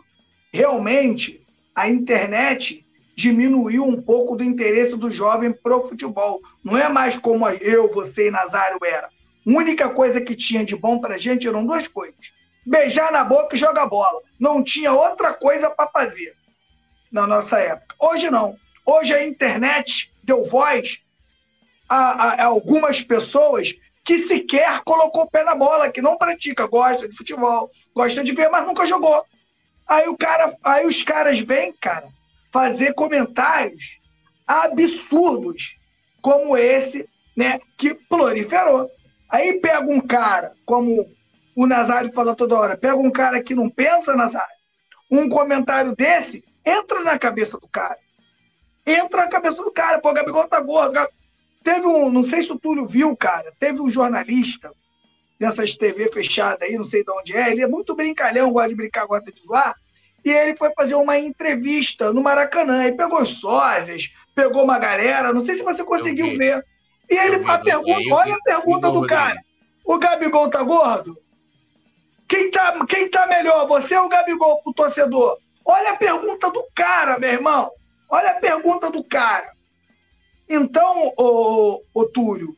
[0.52, 2.86] realmente a internet
[3.16, 6.42] diminuiu um pouco do interesse do jovem pro futebol.
[6.63, 9.08] Não é mais como eu, você e Nazário era.
[9.08, 9.10] A
[9.46, 12.34] única coisa que tinha de bom pra gente eram duas coisas:
[12.66, 14.22] beijar na boca e jogar bola.
[14.39, 16.36] Não tinha outra coisa para fazer
[17.12, 17.96] na nossa época.
[18.00, 18.56] Hoje não.
[18.86, 21.00] Hoje a internet deu voz
[21.88, 26.68] a, a, a algumas pessoas que sequer colocou o pé na bola, que não pratica,
[26.68, 29.24] gosta de futebol, gosta de ver, mas nunca jogou.
[29.88, 32.08] Aí o cara, aí os caras vêm, cara,
[32.52, 34.00] fazer comentários
[34.46, 35.78] absurdos
[36.22, 38.89] como esse, né, que proliferou.
[39.30, 41.06] Aí pega um cara, como
[41.56, 44.56] o Nazário fala toda hora, pega um cara que não pensa, Nazário,
[45.10, 47.98] um comentário desse entra na cabeça do cara.
[48.86, 51.00] Entra na cabeça do cara, pô, Gabigol tá gordo.
[51.63, 54.71] Teve um, não sei se o Túlio viu, cara, teve um jornalista
[55.39, 58.76] dessas TV fechadas aí, não sei de onde é, ele é muito brincalhão, gosta de
[58.76, 59.73] brincar, gosta de zoar,
[60.23, 65.34] e ele foi fazer uma entrevista no Maracanã, e pegou os sósias, pegou uma galera,
[65.34, 66.63] não sei se você conseguiu ver.
[67.10, 69.39] E ele, a pergunta, olha a pergunta do cara.
[69.86, 71.17] O Gabigol tá gordo?
[72.28, 75.38] Quem tá, quem tá melhor, você ou o Gabigol pro torcedor?
[75.65, 77.69] Olha a pergunta do cara, meu irmão.
[78.10, 79.52] Olha a pergunta do cara.
[80.54, 82.56] Então, o, o Túlio,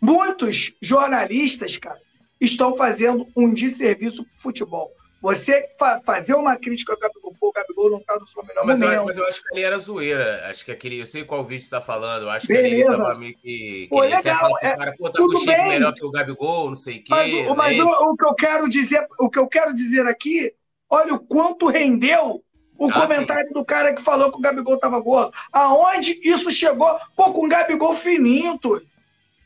[0.00, 1.98] muitos jornalistas, cara,
[2.38, 4.92] estão fazendo um desserviço pro futebol.
[5.22, 8.78] Você fa fazer uma crítica ao Gabigol, o Gabigol não tá no seu melhor mas
[8.78, 8.98] momento.
[8.98, 10.46] Eu, mas eu acho que ali era zoeira.
[10.50, 11.00] Acho que aquele.
[11.00, 12.24] Eu sei qual vídeo você tá falando.
[12.24, 12.68] Eu acho Beleza.
[12.68, 13.86] que ele tava meio que.
[13.88, 14.22] Pô, legal.
[14.22, 15.68] Que o cara, pô, tá tudo bem.
[15.70, 17.08] melhor que o Gabigol, não sei o quê.
[17.08, 20.52] Mas, mas o, o, que eu quero dizer, o que eu quero dizer aqui,
[20.90, 22.43] olha o quanto rendeu
[22.76, 23.54] o ah, comentário sim.
[23.54, 25.32] do cara que falou que o Gabigol tava gordo.
[25.52, 26.98] Aonde isso chegou?
[27.16, 28.86] Pô, com o Gabigol fininho, Túlio.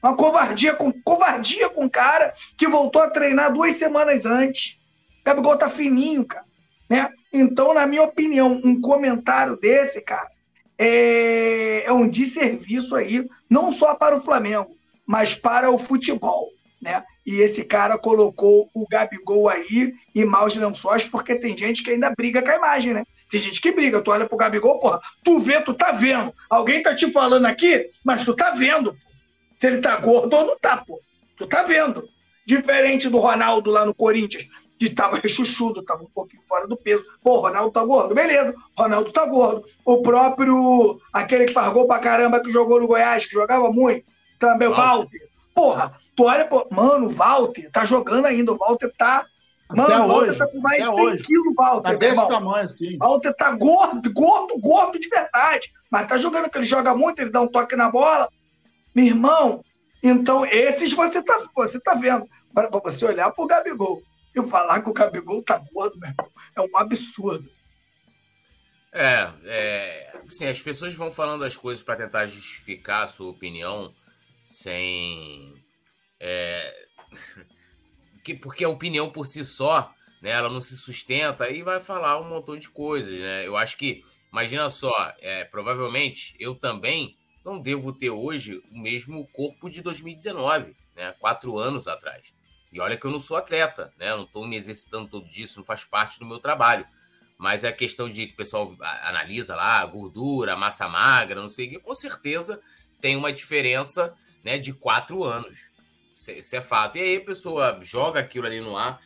[0.02, 4.78] Uma covardia com covardia com o cara que voltou a treinar duas semanas antes.
[5.24, 6.44] Gabigol tá fininho, cara.
[6.88, 7.08] Né?
[7.32, 10.30] Então, na minha opinião, um comentário desse, cara,
[10.78, 14.70] é, é um desserviço aí, não só para o Flamengo,
[15.06, 16.48] mas para o futebol.
[16.80, 17.02] Né?
[17.26, 22.14] E esse cara colocou o Gabigol aí e maus lençóis, porque tem gente que ainda
[22.16, 23.04] briga com a imagem, né?
[23.30, 26.32] Tem gente que briga, tu olha pro Gabigol, porra, tu vê, tu tá vendo.
[26.48, 29.08] Alguém tá te falando aqui, mas tu tá vendo, pô.
[29.60, 31.00] Se ele tá gordo ou não tá, pô.
[31.36, 32.08] Tu tá vendo.
[32.46, 34.46] Diferente do Ronaldo lá no Corinthians,
[34.78, 37.04] que estava rechuchudo, estava um pouquinho fora do peso.
[37.22, 38.14] Pô, Ronaldo tá gordo.
[38.14, 39.64] Beleza, Ronaldo tá gordo.
[39.84, 44.06] O próprio, aquele que fargou pra caramba, que jogou no Goiás, que jogava muito,
[44.38, 45.28] também, o Walter.
[45.54, 49.26] Porra, tu olha, pô, mano, o Walter tá jogando ainda, o Walter tá...
[49.70, 51.22] Mano, Até o Walter hoje, tá com mais de até 100 hoje.
[51.22, 52.98] quilos, Walter, Tá desse tamanho, assim.
[52.98, 55.72] Walter tá gordo, gordo, gordo de verdade.
[55.90, 58.28] Mas tá jogando, que ele joga muito, ele dá um toque na bola.
[58.94, 59.62] Meu irmão,
[60.02, 62.26] então esses você tá, você tá vendo.
[62.50, 64.02] Agora, pra você olhar pro Gabigol
[64.34, 67.48] e falar que o Gabigol tá gordo, meu irmão, é um absurdo.
[68.90, 73.92] É, é assim, as pessoas vão falando as coisas para tentar justificar a sua opinião
[74.46, 75.54] sem.
[76.18, 76.86] É,
[78.28, 82.20] que, porque a opinião por si só, né, ela não se sustenta e vai falar
[82.20, 83.46] um montão de coisas, né?
[83.46, 89.26] Eu acho que, imagina só, é, provavelmente eu também não devo ter hoje o mesmo
[89.28, 91.12] corpo de 2019, né?
[91.18, 92.32] Quatro anos atrás.
[92.70, 94.14] E olha que eu não sou atleta, né?
[94.14, 96.86] Não estou me exercitando todo isso não faz parte do meu trabalho.
[97.38, 101.68] Mas é a questão de que o pessoal analisa lá, gordura, massa magra, não sei
[101.68, 102.60] o que, com certeza
[103.00, 104.12] tem uma diferença
[104.44, 105.67] né, de quatro anos.
[106.28, 106.98] Isso é- isso é fato.
[106.98, 109.00] E aí a pessoa joga aquilo ali no ar,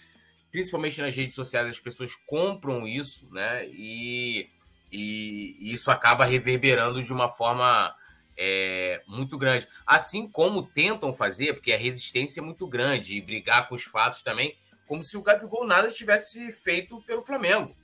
[0.51, 3.67] principalmente nas redes sociais, as pessoas compram isso, né?
[3.69, 4.49] E,
[4.91, 7.95] e isso acaba reverberando de uma forma
[8.37, 9.69] é, muito grande.
[9.87, 14.23] Assim como tentam fazer, porque a resistência é muito grande, e brigar com os fatos
[14.23, 14.57] também,
[14.87, 17.77] como se o Gabigol nada tivesse feito pelo Flamengo.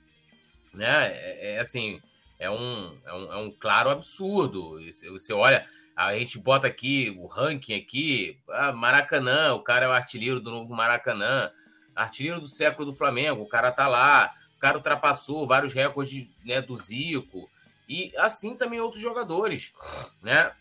[0.73, 1.07] Né?
[1.13, 2.01] É, é assim,
[2.39, 4.79] é um, é, um, é um claro absurdo.
[4.83, 5.67] Você- Você olha,
[6.07, 10.49] a gente bota aqui o ranking aqui, ah, Maracanã, o cara é o artilheiro do
[10.49, 11.51] novo Maracanã,
[11.93, 16.61] artilheiro do século do Flamengo, o cara tá lá, o cara ultrapassou vários recordes né,
[16.61, 17.49] do Zico,
[17.87, 19.73] e assim também outros jogadores,
[20.21, 20.53] né?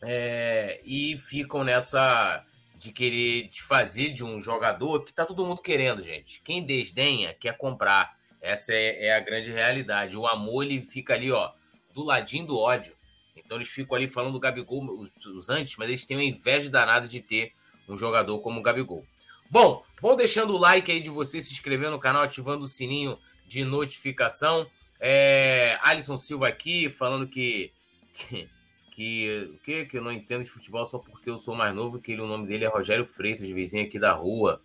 [0.00, 2.42] É, e ficam nessa
[2.76, 6.40] de querer desfazer de um jogador que tá todo mundo querendo, gente.
[6.42, 8.14] Quem desdenha quer comprar.
[8.40, 10.16] Essa é, é a grande realidade.
[10.16, 11.52] O amor ele fica ali, ó,
[11.94, 12.94] do ladinho do ódio.
[13.36, 16.70] Então eles ficam ali falando do Gabigol, os, os antes, mas eles têm uma inveja
[16.70, 17.52] danada de ter
[17.88, 19.04] um jogador como o Gabigol.
[19.50, 23.18] Bom, vão deixando o like aí de você, se inscrevendo no canal, ativando o sininho
[23.46, 24.66] de notificação.
[24.98, 27.72] É, Alisson Silva aqui falando que,
[28.14, 28.48] que
[28.94, 32.12] que que que eu não entendo de futebol só porque eu sou mais novo que
[32.12, 34.62] ele, o nome dele é Rogério Freitas, vizinho aqui da rua.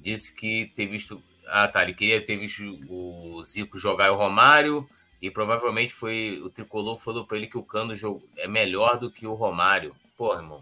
[0.00, 4.16] Disse que ter visto ah tá, ele queria ter visto o Zico jogar e o
[4.16, 4.88] Romário
[5.22, 7.94] e provavelmente foi o tricolor falou para ele que o Cano
[8.36, 9.94] é melhor do que o Romário.
[10.16, 10.60] Porra, irmão.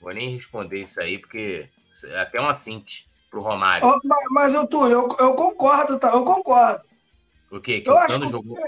[0.00, 1.68] Vou nem responder isso aí porque
[2.06, 3.86] é até uma cinte pro Romário.
[3.86, 6.08] Ó, Mas, mas ô, Túlio, eu, eu concordo, tá?
[6.12, 6.82] Eu concordo.
[7.50, 7.82] O quê?
[7.82, 8.58] Que Eu o acho Cano que- jogou.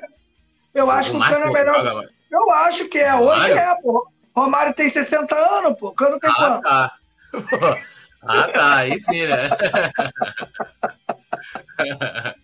[0.74, 1.74] Eu acho que o Cano é que melhor.
[1.74, 3.14] joga- Eu acho que é.
[3.14, 3.56] Hoje Romário?
[3.58, 4.10] é, pô.
[4.36, 5.92] Romário tem 60 anos, pô.
[5.92, 6.62] Cano tem Ah, quanto?
[6.62, 6.98] tá.
[8.22, 8.76] ah, tá.
[8.76, 9.48] Aí sim, né?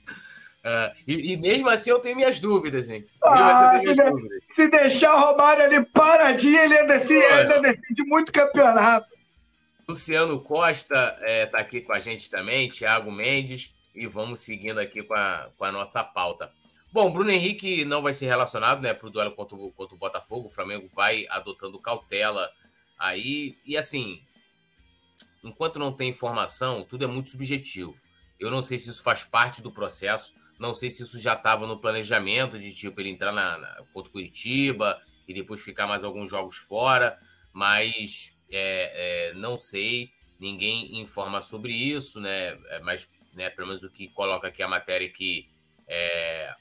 [0.62, 3.06] Ah, e, e mesmo assim eu tenho minhas dúvidas, hein?
[3.22, 4.42] Mesmo assim minhas Ah, dúvidas.
[4.54, 7.36] Se deixar o Romário ali paradinho, ele ainda decide, Olha.
[7.36, 9.14] ainda decide muito campeonato.
[9.88, 15.14] Luciano Costa está aqui com a gente também, Thiago Mendes, e vamos seguindo aqui com
[15.14, 16.52] a, com a nossa pauta.
[16.92, 19.98] Bom, Bruno Henrique não vai ser relacionado né, para o duelo contra o, contra o
[19.98, 20.46] Botafogo.
[20.46, 22.50] O Flamengo vai adotando cautela
[22.98, 23.56] aí.
[23.64, 24.20] E assim,
[25.42, 27.94] enquanto não tem informação, tudo é muito subjetivo.
[28.38, 31.66] Eu não sei se isso faz parte do processo, não sei se isso já estava
[31.66, 36.28] no planejamento de tipo ele entrar na, na contra Curitiba e depois ficar mais alguns
[36.28, 37.18] jogos fora,
[37.50, 42.58] mas é, é, não sei, ninguém informa sobre isso, né?
[42.68, 45.48] É, mas né, pelo menos o que coloca aqui a matéria é que
[45.88, 46.54] é,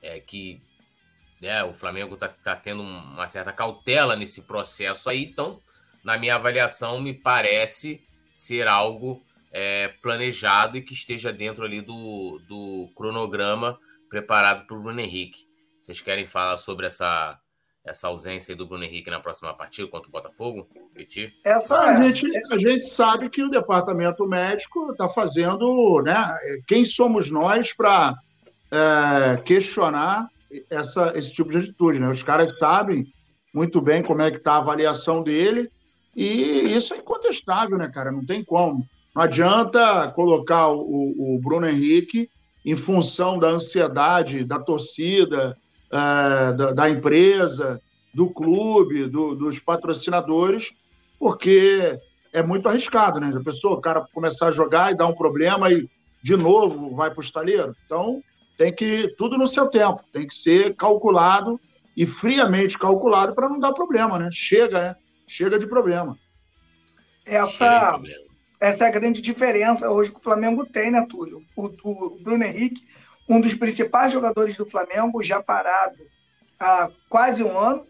[0.00, 0.62] é que
[1.42, 5.60] né, o Flamengo está tá tendo uma certa cautela nesse processo aí, então,
[6.02, 9.22] na minha avaliação, me parece ser algo
[9.54, 13.78] é, planejado e que esteja dentro ali do, do cronograma
[14.10, 15.46] preparado para o Bruno Henrique.
[15.80, 17.38] Vocês querem falar sobre essa,
[17.84, 20.68] essa ausência aí do Bruno Henrique na próxima partida contra o Botafogo?
[20.92, 21.32] Petit?
[21.44, 21.96] Essa A é.
[21.96, 26.34] gente, a gente sabe que o departamento médico está fazendo, né?
[26.66, 28.16] Quem somos nós para
[29.44, 30.28] questionar
[30.68, 32.08] essa, esse tipo de atitude, né?
[32.08, 33.06] Os caras sabem
[33.54, 35.70] muito bem como é que está a avaliação dele
[36.16, 38.10] e isso é incontestável, né, cara?
[38.10, 38.84] Não tem como.
[39.14, 42.28] Não adianta colocar o, o Bruno Henrique
[42.64, 45.56] em função da ansiedade da torcida,
[45.92, 47.80] eh, da, da empresa,
[48.12, 50.72] do clube, do- dos patrocinadores,
[51.18, 51.98] porque
[52.32, 53.32] é muito arriscado, né?
[53.36, 55.88] A pessoa, o cara começar a jogar e dar um problema e
[56.22, 57.76] de novo vai para o estaleiro.
[57.86, 58.20] Então,
[58.58, 61.60] tem que tudo no seu tempo, tem que ser calculado
[61.96, 64.28] e friamente calculado para não dar problema, né?
[64.32, 64.96] Chega, né?
[65.28, 66.16] Chega de problema.
[67.24, 68.00] Essa,
[68.60, 71.40] essa é a grande diferença hoje que o Flamengo tem, né, Túlio?
[71.56, 72.86] O, o Bruno Henrique,
[73.28, 75.98] um dos principais jogadores do Flamengo, já parado
[76.58, 77.86] há quase um ano.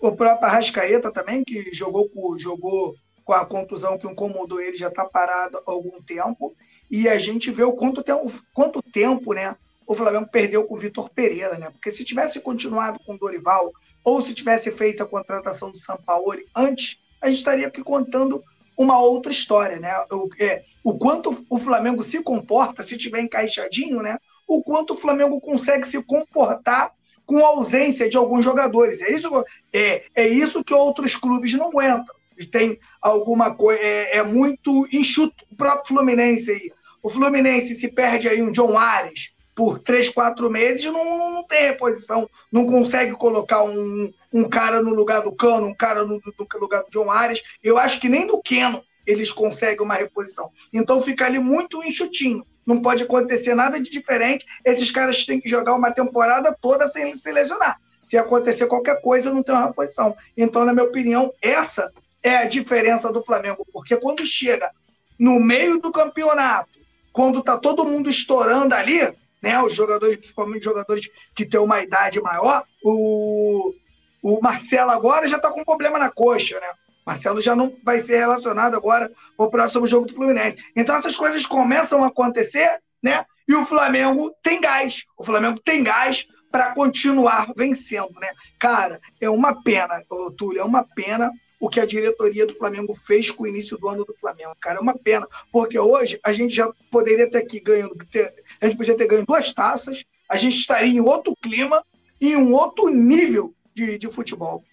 [0.00, 4.88] O próprio Arrascaeta também, que jogou com, jogou com a contusão que incomodou ele, já
[4.88, 6.54] está parado há algum tempo.
[6.90, 10.78] E a gente vê o quanto, tempo, quanto tempo né, o Flamengo perdeu com o
[10.78, 11.70] Vitor Pereira, né?
[11.70, 13.72] Porque se tivesse continuado com o Dorival,
[14.04, 18.42] ou se tivesse feito a contratação do Sampaoli antes, a gente estaria aqui contando
[18.76, 19.92] uma outra história, né?
[20.12, 24.18] O, é, o quanto o Flamengo se comporta, se tiver encaixadinho, né?
[24.46, 26.92] O quanto o Flamengo consegue se comportar
[27.24, 29.00] com a ausência de alguns jogadores.
[29.00, 29.28] É isso,
[29.72, 32.14] é, é isso que outros clubes não aguentam.
[32.52, 33.80] Tem alguma coisa.
[33.80, 36.70] É, é, muito enxuto o próprio Fluminense aí.
[37.02, 41.62] O Fluminense se perde aí um John Ares por três, quatro meses, não, não tem
[41.62, 46.60] reposição, não consegue colocar um, um cara no lugar do Cano, um cara no, no
[46.60, 47.42] lugar do John Ares.
[47.64, 50.50] Eu acho que nem do Keno eles conseguem uma reposição.
[50.70, 52.46] Então fica ali muito enxutinho.
[52.66, 54.44] Não pode acontecer nada de diferente.
[54.62, 57.78] Esses caras têm que jogar uma temporada toda sem se lesionar.
[58.06, 60.14] Se acontecer qualquer coisa, não tem uma reposição.
[60.36, 61.90] Então, na minha opinião, essa
[62.22, 64.70] é a diferença do Flamengo, porque quando chega
[65.18, 66.68] no meio do campeonato,
[67.10, 69.00] quando tá todo mundo estourando ali,
[69.42, 73.74] né, os jogadores, principalmente jogadores que têm uma idade maior, o,
[74.22, 76.68] o Marcelo agora já está com um problema na coxa, né?
[77.06, 80.58] Marcelo já não vai ser relacionado agora ao próximo jogo do Fluminense.
[80.74, 83.24] Então essas coisas começam a acontecer, né?
[83.46, 85.04] E o Flamengo tem gás.
[85.16, 88.28] O Flamengo tem gás para continuar vencendo, né?
[88.58, 90.02] Cara, é uma pena,
[90.36, 91.30] Túlio, é uma pena
[91.66, 94.56] o que a diretoria do Flamengo fez com o início do ano do Flamengo.
[94.60, 98.66] Cara, é uma pena, porque hoje a gente já poderia ter aqui ganhando, ter, a
[98.66, 101.84] gente podia ter ganho duas taças, a gente estaria em outro clima
[102.20, 104.64] e em um outro nível de, de futebol.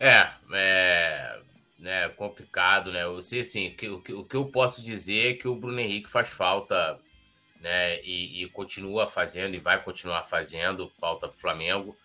[0.00, 1.38] É, é
[1.78, 3.04] né, complicado, né?
[3.04, 6.08] Eu sei assim, o, que, o que eu posso dizer é que o Bruno Henrique
[6.08, 6.98] faz falta,
[7.60, 8.02] né?
[8.02, 11.96] E, e continua fazendo e vai continuar fazendo falta para o Flamengo.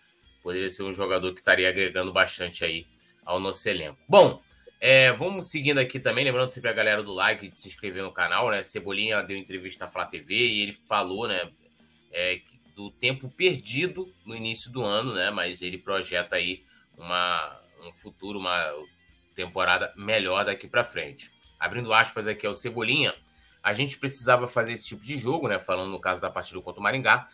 [0.42, 2.86] Poderia ser um jogador que estaria agregando bastante aí
[3.24, 3.98] ao nosso elenco.
[4.08, 4.40] Bom,
[4.80, 8.12] é, vamos seguindo aqui também, lembrando sempre a galera do like de se inscrever no
[8.12, 8.62] canal, né?
[8.62, 11.50] Cebolinha deu entrevista na Flá TV e ele falou, né,
[12.12, 12.40] é,
[12.74, 15.30] do tempo perdido no início do ano, né?
[15.30, 16.64] Mas ele projeta aí
[16.98, 18.70] uma, um futuro, uma
[19.34, 21.30] temporada melhor daqui para frente.
[21.58, 23.14] Abrindo aspas aqui ao Cebolinha,
[23.62, 25.58] a gente precisava fazer esse tipo de jogo, né?
[25.58, 27.26] Falando no caso da partida contra o Maringá,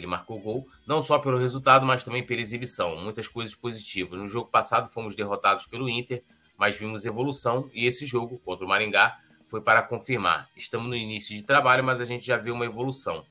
[0.00, 2.96] ele marcou gol, não só pelo resultado, mas também pela exibição.
[2.96, 4.18] Muitas coisas positivas.
[4.18, 6.22] No jogo passado fomos derrotados pelo Inter,
[6.56, 10.48] mas vimos evolução e esse jogo contra o Maringá foi para confirmar.
[10.56, 13.24] Estamos no início de trabalho, mas a gente já viu uma evolução.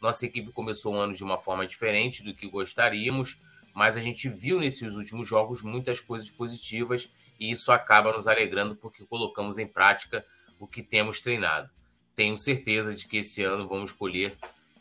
[0.00, 3.40] Nossa equipe começou o ano de uma forma diferente do que gostaríamos,
[3.74, 7.08] mas a gente viu nesses últimos jogos muitas coisas positivas
[7.40, 10.24] e isso acaba nos alegrando porque colocamos em prática
[10.58, 11.70] o que temos treinado.
[12.14, 14.36] Tenho certeza de que esse ano vamos colher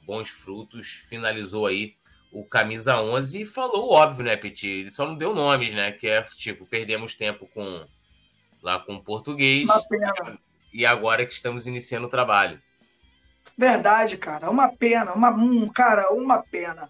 [0.06, 1.96] bons frutos, finalizou aí
[2.32, 4.68] o camisa 11 e falou óbvio, né, Petit?
[4.68, 5.92] Ele só não deu nomes, né?
[5.92, 7.86] Que é tipo, perdemos tempo com
[8.62, 9.70] lá com o português.
[9.70, 10.40] Uma pena.
[10.74, 12.60] E agora que estamos iniciando o trabalho.
[13.56, 14.50] Verdade, cara.
[14.50, 16.90] Uma pena, uma, um, cara, uma pena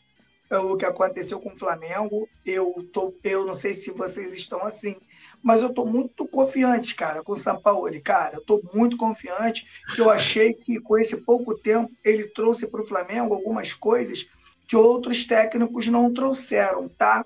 [0.60, 2.30] o que aconteceu com o Flamengo.
[2.46, 4.96] Eu, tô, eu não sei se vocês estão assim,
[5.44, 8.00] mas eu estou muito confiante, cara, com o Sampaoli.
[8.00, 9.68] Cara, eu estou muito confiante.
[9.98, 14.30] Eu achei que com esse pouco tempo ele trouxe para o Flamengo algumas coisas
[14.66, 17.26] que outros técnicos não trouxeram, tá?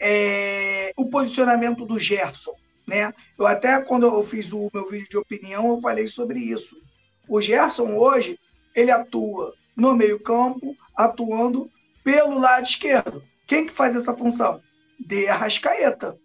[0.00, 0.92] É...
[0.96, 3.14] o posicionamento do Gerson, né?
[3.38, 6.76] Eu até quando eu fiz o meu vídeo de opinião eu falei sobre isso.
[7.28, 8.36] O Gerson hoje
[8.74, 11.70] ele atua no meio campo, atuando
[12.02, 13.22] pelo lado esquerdo.
[13.46, 14.60] Quem que faz essa função?
[14.98, 16.18] De Arrascaeta.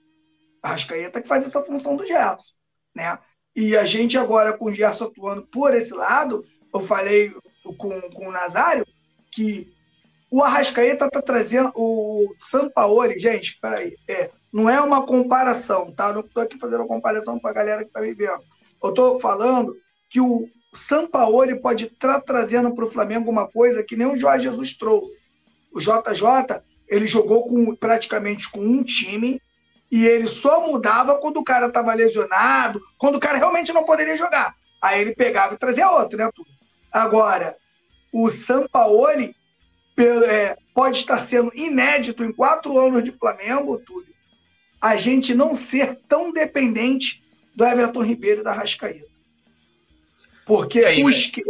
[0.62, 2.54] Arrascaeta que faz essa função do Gerson,
[2.96, 3.18] né?
[3.56, 7.34] E a gente agora com o Gerson atuando por esse lado, eu falei
[7.78, 8.86] com, com o Nazário
[9.32, 9.68] que
[10.30, 16.12] o Arrascaeta está trazendo o Sampaoli, gente, peraí, é, não é uma comparação, tá?
[16.12, 18.42] Não estou aqui fazendo uma comparação para a galera que está vivendo.
[18.84, 19.76] Eu estou falando
[20.10, 24.18] que o Sampaoli pode estar tá trazendo para o Flamengo uma coisa que nem o
[24.18, 25.30] Jorge Jesus trouxe.
[25.74, 29.42] O JJ, ele jogou com, praticamente com um time
[29.92, 34.18] e ele só mudava quando o cara estava lesionado, quando o cara realmente não poderia
[34.18, 34.56] jogar.
[34.82, 36.30] Aí ele pegava e trazia outro, né?
[36.36, 36.50] Tudo.
[36.92, 37.58] Agora,
[38.12, 39.36] o Sampaoli
[39.98, 44.14] é, pode estar sendo inédito em quatro anos de Flamengo, Túlio,
[44.80, 47.24] a gente não ser tão dependente
[47.56, 49.08] do Everton Ribeiro e da Rascaída.
[50.46, 51.50] Porque aí, o esquerdo.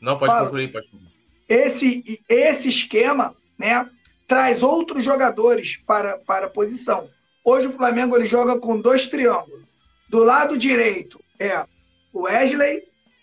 [0.00, 0.44] Não, pode Fala.
[0.44, 1.12] concluir, pode concluir.
[1.48, 3.88] esse, esse esquema né,
[4.28, 7.08] traz outros jogadores para, para a posição.
[7.42, 9.64] Hoje o Flamengo ele joga com dois triângulos.
[10.08, 11.64] Do lado direito é
[12.12, 12.82] o Wesley,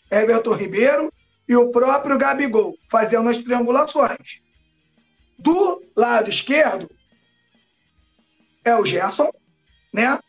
[0.10, 1.14] Everton Ribeiro
[1.48, 4.42] e o próprio Gabigol, fazendo as triangulações.
[5.38, 6.90] Do lado esquerdo
[8.64, 9.30] é o Gerson,
[9.94, 10.20] né?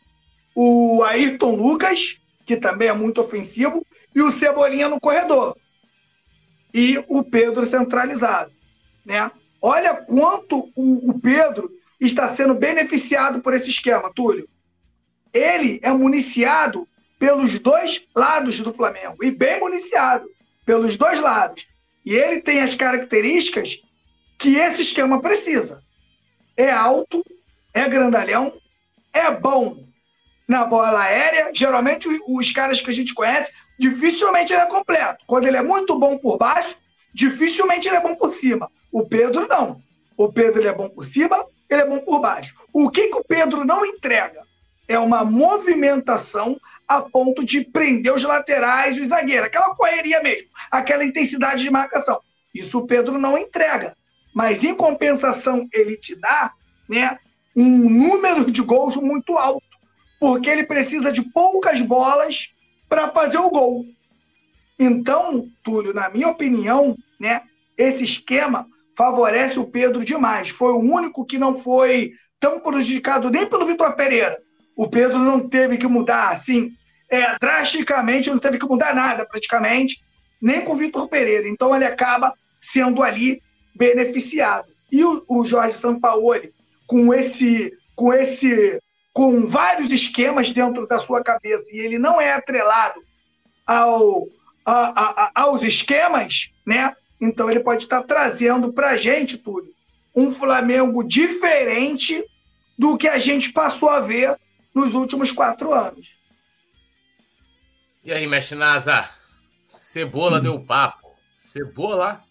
[0.55, 5.57] o Ayrton Lucas, que também é muito ofensivo, e o Cebolinha no corredor.
[6.73, 8.51] E o Pedro centralizado.
[9.03, 9.31] Né?
[9.67, 14.47] Olha quanto o, o Pedro está sendo beneficiado por esse esquema, Túlio.
[15.33, 16.87] Ele é municiado
[17.19, 20.25] pelos dois lados do Flamengo, e bem municiado
[20.65, 21.67] pelos dois lados.
[22.05, 23.81] E ele tem as características
[24.39, 25.83] que esse esquema precisa.
[26.55, 27.21] É alto,
[27.73, 28.53] é grandalhão,
[29.11, 29.85] é bom
[30.47, 31.51] na bola aérea.
[31.53, 35.25] Geralmente, os caras que a gente conhece, dificilmente ele é completo.
[35.27, 36.73] Quando ele é muito bom por baixo,
[37.13, 38.69] dificilmente ele é bom por cima.
[38.91, 39.81] O Pedro não.
[40.15, 42.55] O Pedro ele é bom por cima, ele é bom por baixo.
[42.73, 44.43] O que, que o Pedro não entrega?
[44.87, 49.47] É uma movimentação a ponto de prender os laterais e os zagueiros.
[49.47, 52.19] Aquela correria mesmo, aquela intensidade de marcação.
[52.53, 53.95] Isso o Pedro não entrega.
[54.33, 56.53] Mas em compensação, ele te dá
[56.87, 57.19] né,
[57.55, 59.65] um número de gols muito alto.
[60.19, 62.53] Porque ele precisa de poucas bolas
[62.87, 63.85] para fazer o gol.
[64.79, 67.41] Então, Túlio, na minha opinião, né,
[67.77, 70.49] esse esquema favorece o Pedro demais.
[70.49, 74.37] Foi o único que não foi tão prejudicado nem pelo Vitor Pereira.
[74.75, 76.71] O Pedro não teve que mudar assim,
[77.09, 80.01] é, drasticamente, não teve que mudar nada praticamente,
[80.41, 81.47] nem com o Vitor Pereira.
[81.47, 83.41] Então ele acaba sendo ali
[83.75, 84.67] beneficiado.
[84.91, 86.53] E o, o Jorge Sampaoli,
[86.85, 88.79] com esse, com esse,
[89.13, 93.01] com vários esquemas dentro da sua cabeça, e ele não é atrelado
[93.65, 94.27] ao,
[94.71, 96.95] a, a, aos esquemas, né?
[97.19, 99.77] Então ele pode estar trazendo para a gente, tudo
[100.17, 102.25] um Flamengo diferente
[102.75, 104.35] do que a gente passou a ver
[104.73, 106.17] nos últimos quatro anos.
[108.03, 109.07] E aí, mestre Nasa?
[109.67, 110.41] Cebola hum.
[110.41, 111.15] deu papo.
[111.35, 112.23] Cebola?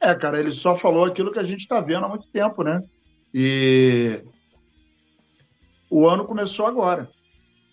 [0.00, 2.80] É, cara, ele só falou aquilo que a gente está vendo há muito tempo, né?
[3.32, 4.22] E
[5.90, 7.10] o ano começou agora.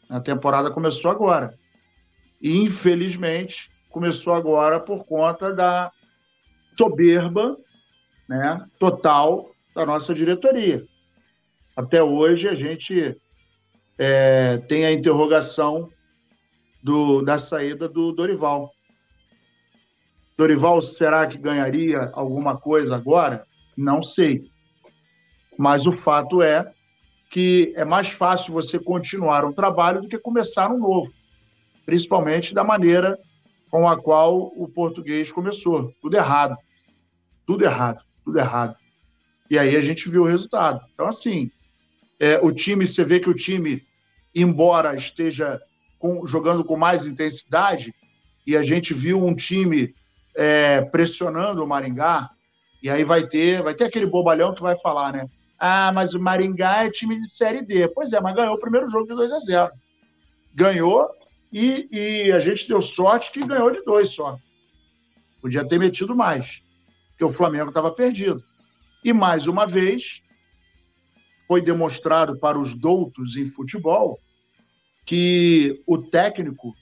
[0.10, 1.60] A temporada começou agora.
[2.42, 5.92] E, infelizmente, começou agora por conta da
[6.78, 7.58] soberba
[8.28, 10.86] né, total da nossa diretoria.
[11.76, 13.18] Até hoje a gente
[13.98, 15.90] é, tem a interrogação
[16.82, 18.72] do, da saída do Dorival.
[20.38, 23.46] Dorival será que ganharia alguma coisa agora?
[23.78, 24.50] Não sei.
[25.58, 26.72] Mas o fato é
[27.30, 31.14] que é mais fácil você continuar um trabalho do que começar um novo,
[31.92, 33.20] principalmente da maneira
[33.70, 35.94] com a qual o português começou.
[36.02, 36.56] Tudo errado.
[37.46, 38.02] Tudo errado.
[38.24, 38.78] Tudo errado.
[39.50, 40.80] E aí a gente viu o resultado.
[40.94, 41.52] Então, assim,
[42.18, 43.86] é, o time, você vê que o time,
[44.34, 45.60] embora esteja
[46.00, 47.94] com, jogando com mais intensidade,
[48.48, 49.94] e a gente viu um time
[50.34, 52.30] é, pressionando o Maringá,
[52.82, 55.28] e aí vai ter, vai ter aquele bobalhão que vai falar, né?
[55.60, 57.90] Ah, mas o Maringá é time de Série D.
[57.90, 59.72] Pois é, mas ganhou o primeiro jogo de 2 a 0
[60.56, 61.21] Ganhou
[61.52, 64.38] e, e, a gente deu sorte que ganhou de dois só.
[65.42, 66.62] Podia ter metido mais,
[67.10, 68.42] porque o Flamengo estava perdido.
[69.04, 70.22] E mais uma vez,
[71.48, 74.20] foi demonstrado para os doutos em futebol
[75.06, 76.74] que o técnico,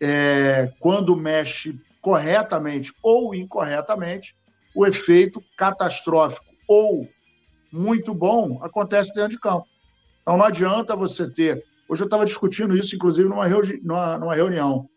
[0.00, 4.34] é, quando mexe corretamente ou incorretamente,
[4.74, 7.06] o efeito catastrófico ou
[7.70, 9.66] muito bom acontece dentro de campo.
[10.22, 14.34] Então não adianta você ter Hoje eu estava discutindo isso, inclusive, numa, reuni numa, numa
[14.34, 14.88] reunião.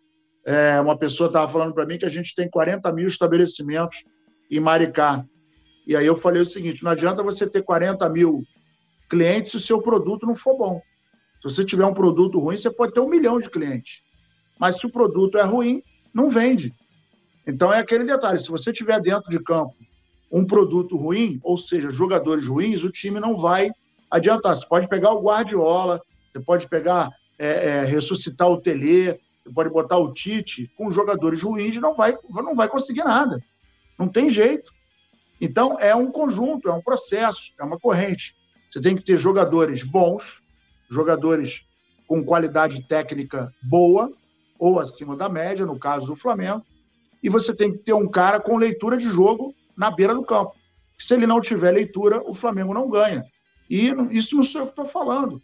[0.46, 4.04] É, uma pessoa estava falando para mim que a gente tem 40 mil estabelecimentos
[4.50, 5.26] em Maricá.
[5.88, 8.44] E aí eu falei o seguinte: não adianta você ter 40 mil
[9.10, 10.82] clientes se o seu produto não for bom.
[11.42, 14.00] Se você tiver um produto ruim, você pode ter um milhão de clientes.
[14.60, 15.82] Mas se o produto é ruim,
[16.14, 16.74] não vende.
[17.48, 19.74] Então é aquele detalhe: se você tiver dentro de campo
[20.32, 23.70] um produto ruim, ou seja, jogadores ruins, o time não vai
[24.10, 24.56] adiantar.
[24.56, 26.02] Você pode pegar o Guardiola,
[26.32, 31.42] você pode pegar, é, é, ressuscitar o Tele, você pode botar o Tite com jogadores
[31.42, 33.44] ruins, não vai, não vai conseguir nada.
[34.00, 34.72] Não tem jeito.
[35.42, 38.34] Então, é um conjunto, é um processo, é uma corrente.
[38.70, 40.42] Você tem que ter jogadores bons,
[40.90, 41.66] jogadores
[42.08, 44.10] com qualidade técnica boa,
[44.58, 46.64] ou acima da média, no caso do Flamengo,
[47.22, 50.56] e você tem que ter um cara com leitura de jogo na beira do campo.
[50.98, 53.26] Se ele não tiver leitura, o Flamengo não ganha.
[53.70, 55.42] E isso não sou eu que estou falando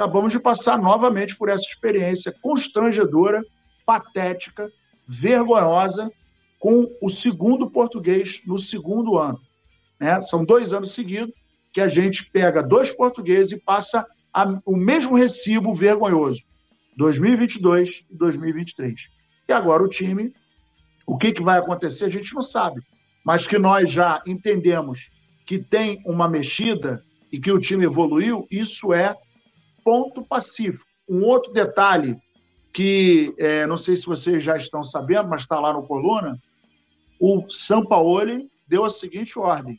[0.00, 3.44] acabamos de passar novamente por essa experiência constrangedora,
[3.84, 4.72] patética,
[5.06, 6.10] vergonhosa
[6.58, 9.38] com o segundo português no segundo ano.
[10.00, 10.22] Né?
[10.22, 11.34] São dois anos seguidos
[11.70, 16.42] que a gente pega dois portugueses e passa a, o mesmo recibo vergonhoso,
[16.96, 19.00] 2022 e 2023.
[19.48, 20.32] E agora o time,
[21.06, 22.80] o que, que vai acontecer, a gente não sabe,
[23.22, 25.10] mas que nós já entendemos
[25.44, 29.14] que tem uma mexida e que o time evoluiu, isso é
[29.84, 30.84] ponto pacífico.
[31.08, 32.16] Um outro detalhe
[32.72, 36.38] que é, não sei se vocês já estão sabendo, mas está lá no Coluna,
[37.18, 39.78] o Sampaoli deu a seguinte ordem: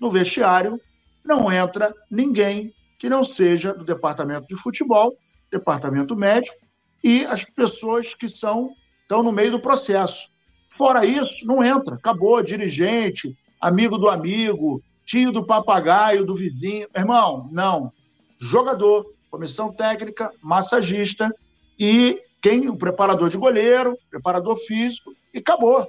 [0.00, 0.80] no vestiário
[1.24, 5.16] não entra ninguém que não seja do departamento de futebol,
[5.50, 6.56] departamento médico
[7.02, 8.70] e as pessoas que são
[9.02, 10.28] estão no meio do processo.
[10.76, 11.96] Fora isso, não entra.
[11.96, 16.88] Acabou, dirigente, amigo do amigo, tio do papagaio, do vizinho.
[16.96, 17.92] Irmão, não.
[18.38, 21.34] Jogador, comissão técnica, massagista
[21.78, 22.68] e quem?
[22.68, 25.86] O preparador de goleiro, preparador físico, e acabou.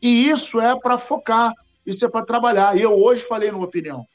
[0.00, 1.52] E isso é para focar,
[1.86, 2.76] isso é para trabalhar.
[2.76, 4.06] E eu hoje falei numa opinião.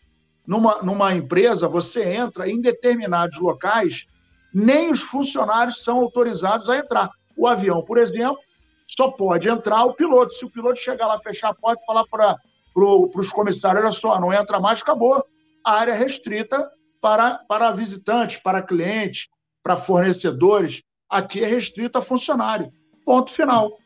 [0.46, 4.06] Numa, numa empresa, você entra em determinados locais,
[4.54, 7.10] nem os funcionários são autorizados a entrar.
[7.36, 8.40] O avião, por exemplo,
[8.88, 10.34] só pode entrar o piloto.
[10.34, 12.36] Se o piloto chegar lá, fechar a porta e falar para
[12.74, 15.24] pro, os comissários, olha só, não entra mais, acabou.
[15.64, 16.70] A área restrita
[17.02, 19.28] para, para visitantes, para clientes,
[19.64, 20.84] para fornecedores.
[21.10, 22.72] Aqui é restrito a funcionário.
[23.06, 23.78] Ponto final.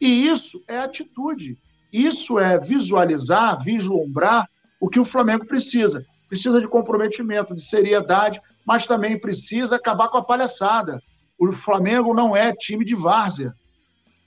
[0.00, 1.58] E isso é atitude.
[1.92, 4.48] Isso é visualizar, vislumbrar
[4.80, 6.04] o que o Flamengo precisa.
[6.28, 11.00] Precisa de comprometimento, de seriedade, mas também precisa acabar com a palhaçada.
[11.38, 13.54] O Flamengo não é time de várzea.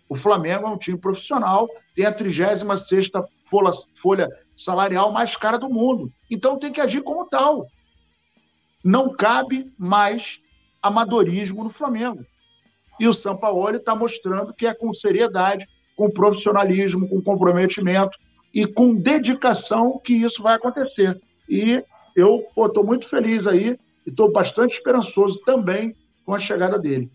[0.10, 3.12] O Flamengo é um time profissional, tem a 36
[3.46, 6.12] folha, folha salarial mais cara do mundo.
[6.30, 7.66] Então tem que agir como tal.
[8.84, 10.40] Não cabe mais
[10.82, 12.26] amadorismo no Flamengo.
[13.00, 18.18] E o Sampaoli está mostrando que é com seriedade, com profissionalismo, com comprometimento
[18.54, 21.20] e com dedicação que isso vai acontecer.
[21.50, 21.84] E
[22.16, 27.10] eu estou muito feliz aí e estou bastante esperançoso também com a chegada dele.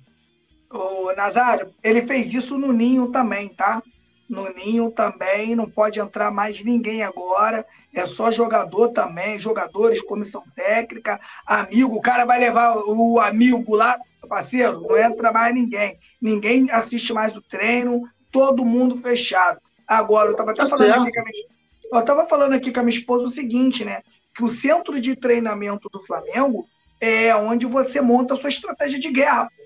[0.70, 3.82] O Nazário, ele fez isso no Ninho também, tá?
[4.28, 7.64] No Ninho também, não pode entrar mais ninguém agora.
[7.94, 11.94] É só jogador também, jogadores, comissão técnica, amigo.
[11.94, 13.98] O cara vai levar o amigo lá,
[14.28, 15.98] parceiro, não entra mais ninguém.
[16.20, 18.02] Ninguém assiste mais o treino,
[18.32, 19.60] todo mundo fechado.
[19.86, 21.46] Agora, eu estava até tá falando aqui com a minha,
[21.92, 24.02] eu tava falando aqui com a minha esposa o seguinte, né?
[24.34, 26.66] Que o centro de treinamento do Flamengo
[27.00, 29.44] é onde você monta a sua estratégia de guerra.
[29.44, 29.62] Pô.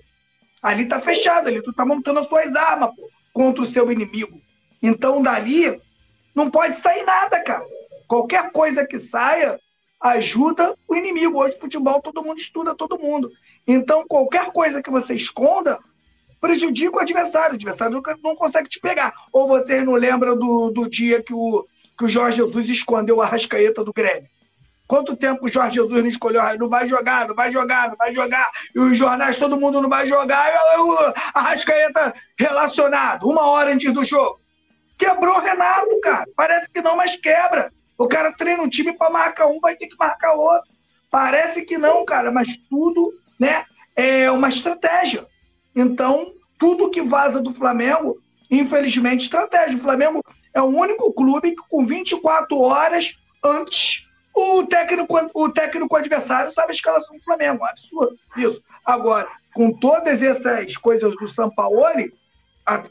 [0.61, 4.39] Ali tá fechado, ali tu tá montando as suas armas pô, contra o seu inimigo.
[4.81, 5.81] Então, dali,
[6.33, 7.65] não pode sair nada, cara.
[8.07, 9.59] Qualquer coisa que saia
[10.01, 11.39] ajuda o inimigo.
[11.39, 13.31] Hoje, futebol, todo mundo estuda todo mundo.
[13.67, 15.79] Então, qualquer coisa que você esconda
[16.41, 17.51] prejudica o adversário.
[17.51, 19.13] O adversário não consegue te pegar.
[19.31, 21.65] Ou vocês não lembram do, do dia que o,
[21.97, 24.27] que o Jorge Jesus escondeu a rascaeta do Grêmio?
[24.87, 26.41] Quanto tempo o Jorge Jesus não escolheu?
[26.59, 28.51] Não vai jogar, não vai jogar, não vai jogar.
[28.75, 30.51] E os jornais, todo mundo não vai jogar.
[30.79, 30.97] O
[31.33, 34.40] Arrascaeta relacionado, uma hora antes do jogo.
[35.01, 36.29] Quebrou o Renato, cara.
[36.35, 37.73] Parece que não, mas quebra.
[37.97, 40.69] O cara treina um time para marcar um, vai ter que marcar outro.
[41.09, 45.25] Parece que não, cara, mas tudo né, é uma estratégia.
[45.75, 48.21] Então, tudo que vaza do Flamengo,
[48.51, 49.75] infelizmente, estratégia.
[49.75, 50.23] O Flamengo
[50.53, 56.73] é o único clube que, com 24 horas antes, o técnico, o técnico adversário sabe
[56.73, 57.65] a escalação do Flamengo.
[57.65, 58.61] É absurdo isso.
[58.85, 62.13] Agora, com todas essas coisas do Sampaoli,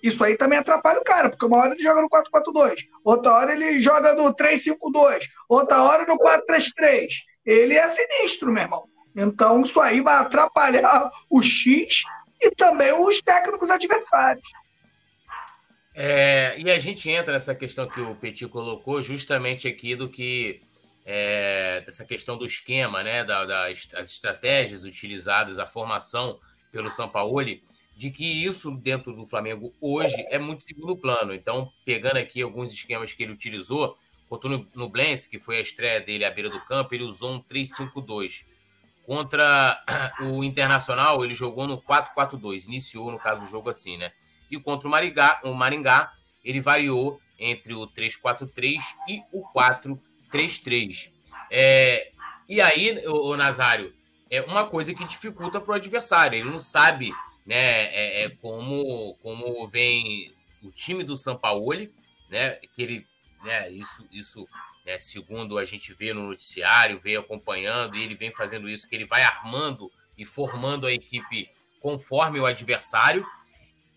[0.02, 3.52] isso aí também atrapalha o cara, porque uma hora ele joga no 4-4-2, outra hora
[3.52, 7.08] ele joga no 3-5-2, outra hora no 4-3-3.
[7.46, 8.84] Ele é sinistro, meu irmão.
[9.16, 12.02] Então, isso aí vai atrapalhar o X
[12.40, 14.46] e também os técnicos adversários.
[15.94, 20.62] É, e a gente entra nessa questão que o Petit colocou, justamente aqui do que.
[21.12, 26.38] É, dessa questão do esquema, né, da, das as estratégias utilizadas, a formação
[26.70, 27.64] pelo Sampaoli
[28.00, 31.34] de que isso dentro do Flamengo hoje é muito segundo plano.
[31.34, 33.94] Então, pegando aqui alguns esquemas que ele utilizou,
[34.26, 37.42] contra o Nublense, que foi a estreia dele à beira do campo, ele usou um
[37.42, 38.46] 3-5-2.
[39.04, 39.84] Contra
[40.32, 44.12] o Internacional, ele jogou no 4-4-2, iniciou, no caso, o jogo assim, né?
[44.50, 46.10] E contra o Maringá, o Maringá
[46.42, 48.78] ele variou entre o 3-4-3
[49.10, 49.44] e o
[50.32, 51.10] 4-3-3.
[51.50, 52.12] É,
[52.48, 53.92] e aí, o, Nazário,
[54.30, 56.38] é uma coisa que dificulta para o adversário.
[56.38, 57.12] Ele não sabe
[57.50, 57.92] né?
[57.92, 60.32] É, é, como, como vem
[60.62, 61.92] o time do Sampaoli,
[62.30, 62.60] né?
[62.76, 63.06] Que ele,
[63.42, 63.68] né?
[63.72, 64.48] Isso, isso
[64.86, 64.96] né?
[64.96, 69.04] segundo a gente vê no noticiário, vem acompanhando e ele vem fazendo isso, que ele
[69.04, 73.26] vai armando e formando a equipe conforme o adversário.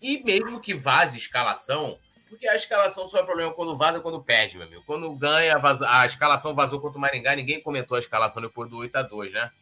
[0.02, 1.96] E mesmo que vaze escalação,
[2.28, 4.82] Porque a escalação só é problema quando vaza quando perde, meu amigo.
[4.84, 5.54] Quando ganha,
[5.86, 9.32] a escalação vazou contra o Maringá, ninguém comentou a escalação depois do 8 a 2
[9.32, 9.52] né?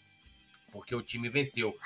[0.72, 1.76] Porque o time venceu.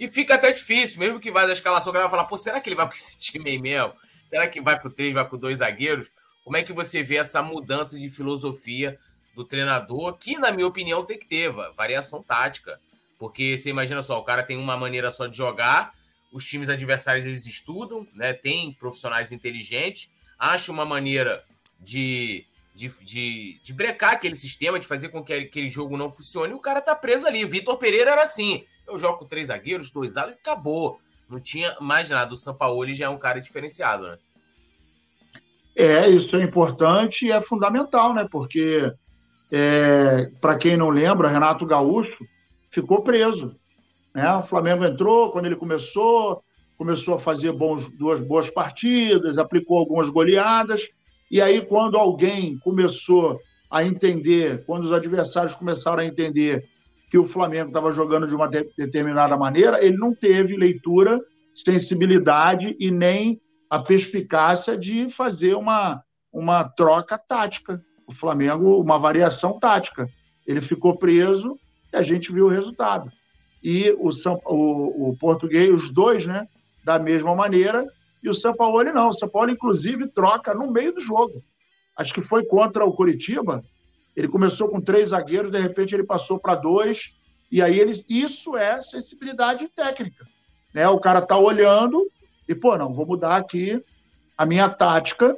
[0.00, 2.58] E fica até difícil, mesmo que vaza a escalação, o cara vai falar, pô, será
[2.58, 3.92] que ele vai com esse time aí mesmo?
[4.24, 6.10] Será que vai com três, vai com dois zagueiros?
[6.42, 8.98] Como é que você vê essa mudança de filosofia
[9.34, 12.80] do treinador, que, na minha opinião, tem que ter variação tática.
[13.18, 15.92] Porque você imagina só, o cara tem uma maneira só de jogar,
[16.32, 18.32] os times adversários eles estudam, né?
[18.32, 21.44] Tem profissionais inteligentes, acha uma maneira
[21.78, 26.52] de, de, de, de brecar aquele sistema, de fazer com que aquele jogo não funcione,
[26.52, 27.44] e o cara tá preso ali.
[27.44, 28.64] O Vitor Pereira era assim.
[28.90, 30.98] Eu jogo com três zagueiros, dois alas e acabou.
[31.28, 32.34] Não tinha mais nada.
[32.34, 34.18] O Sampaoli já é um cara diferenciado, né?
[35.76, 38.26] É, isso é importante e é fundamental, né?
[38.30, 38.90] Porque,
[39.52, 42.24] é, para quem não lembra, Renato Gaúcho
[42.70, 43.56] ficou preso.
[44.14, 44.28] Né?
[44.34, 46.42] O Flamengo entrou, quando ele começou,
[46.76, 50.88] começou a fazer bons, duas boas partidas, aplicou algumas goleadas,
[51.30, 53.38] e aí quando alguém começou
[53.70, 56.64] a entender, quando os adversários começaram a entender
[57.10, 61.18] que o Flamengo estava jogando de uma de determinada maneira, ele não teve leitura,
[61.52, 66.02] sensibilidade e nem a perspicácia de fazer uma,
[66.32, 67.82] uma troca tática.
[68.06, 70.08] O Flamengo, uma variação tática.
[70.46, 71.58] Ele ficou preso
[71.92, 73.10] e a gente viu o resultado.
[73.62, 76.46] E o, São, o, o português, os dois, né,
[76.84, 77.84] da mesma maneira,
[78.22, 79.08] e o São Paulo não.
[79.08, 81.42] O São Paulo, inclusive, troca no meio do jogo.
[81.96, 83.62] Acho que foi contra o Curitiba.
[84.16, 87.14] Ele começou com três zagueiros, de repente ele passou para dois,
[87.50, 88.04] e aí eles.
[88.08, 90.26] Isso é sensibilidade técnica.
[90.74, 90.88] Né?
[90.88, 92.06] O cara tá olhando
[92.48, 93.82] e, pô, não, vou mudar aqui
[94.36, 95.36] a minha tática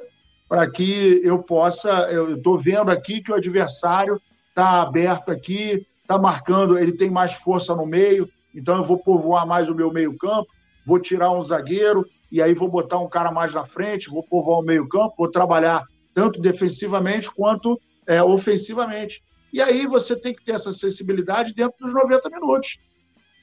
[0.48, 1.88] para que eu possa.
[2.10, 7.34] Eu estou vendo aqui que o adversário está aberto aqui, está marcando, ele tem mais
[7.34, 10.46] força no meio, então eu vou povoar mais o meu meio-campo,
[10.86, 14.58] vou tirar um zagueiro e aí vou botar um cara mais na frente, vou povoar
[14.58, 19.22] o meio-campo, vou trabalhar tanto defensivamente quanto é, ofensivamente.
[19.52, 22.78] E aí você tem que ter essa sensibilidade dentro dos 90 minutos.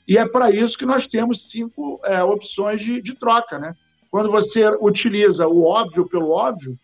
[0.08, 3.74] E é para isso que nós temos cinco é, opções de, de troca, né?
[4.10, 6.76] Quando você utiliza o óbvio pelo óbvio,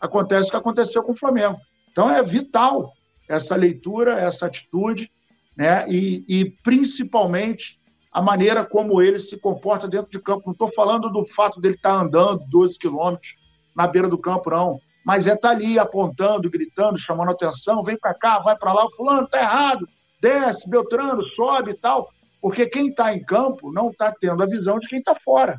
[0.00, 1.58] acontece o que aconteceu com o Flamengo.
[1.92, 2.94] Então é vital
[3.28, 5.10] essa leitura, essa atitude,
[5.54, 5.86] né?
[5.88, 7.78] E, e principalmente
[8.10, 10.44] a maneira como ele se comporta dentro de campo.
[10.46, 13.36] Não estou falando do fato dele estar tá andando 12 quilômetros
[13.76, 14.80] na beira do campo, não.
[15.04, 18.90] Mas é tá ali apontando, gritando, chamando atenção, vem para cá, vai para lá, o
[18.96, 19.88] fulano está errado,
[20.20, 22.10] desce, Beltrano, sobe e tal.
[22.40, 25.56] Porque quem está em campo não está tendo a visão de quem está fora.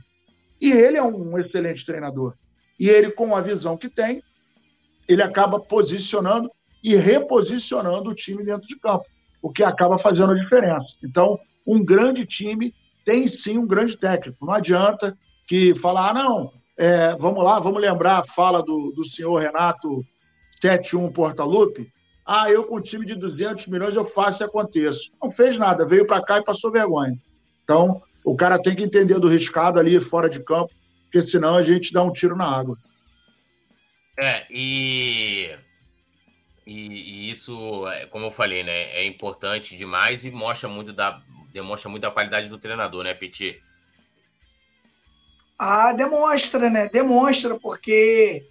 [0.60, 2.36] E ele é um excelente treinador.
[2.80, 4.22] E ele, com a visão que tem,
[5.08, 6.50] ele acaba posicionando
[6.84, 9.06] e reposicionando o time dentro de campo
[9.42, 10.96] o que acaba fazendo a diferença.
[11.04, 12.74] Então, um grande time
[13.04, 14.46] tem sim um grande técnico.
[14.46, 15.18] Não adianta
[15.48, 20.04] que falar, ah, não, é, vamos lá, vamos lembrar a fala do, do senhor Renato
[20.50, 21.88] 71 Portalupe.
[22.26, 25.12] Ah, eu com um time de 200 milhões eu faço e aconteço.
[25.22, 27.16] Não fez nada, veio para cá e passou vergonha.
[27.64, 30.74] Então, o cara tem que entender do riscado ali fora de campo,
[31.04, 32.76] porque senão a gente dá um tiro na água.
[34.20, 35.56] É, e
[36.66, 41.22] e, e, isso, é, como eu falei, né, é importante demais e mostra muito da,
[41.54, 43.62] demonstra muito a qualidade do treinador, né, Petit?
[45.64, 46.90] Ah, demonstra, né?
[46.90, 48.48] Demonstra, porque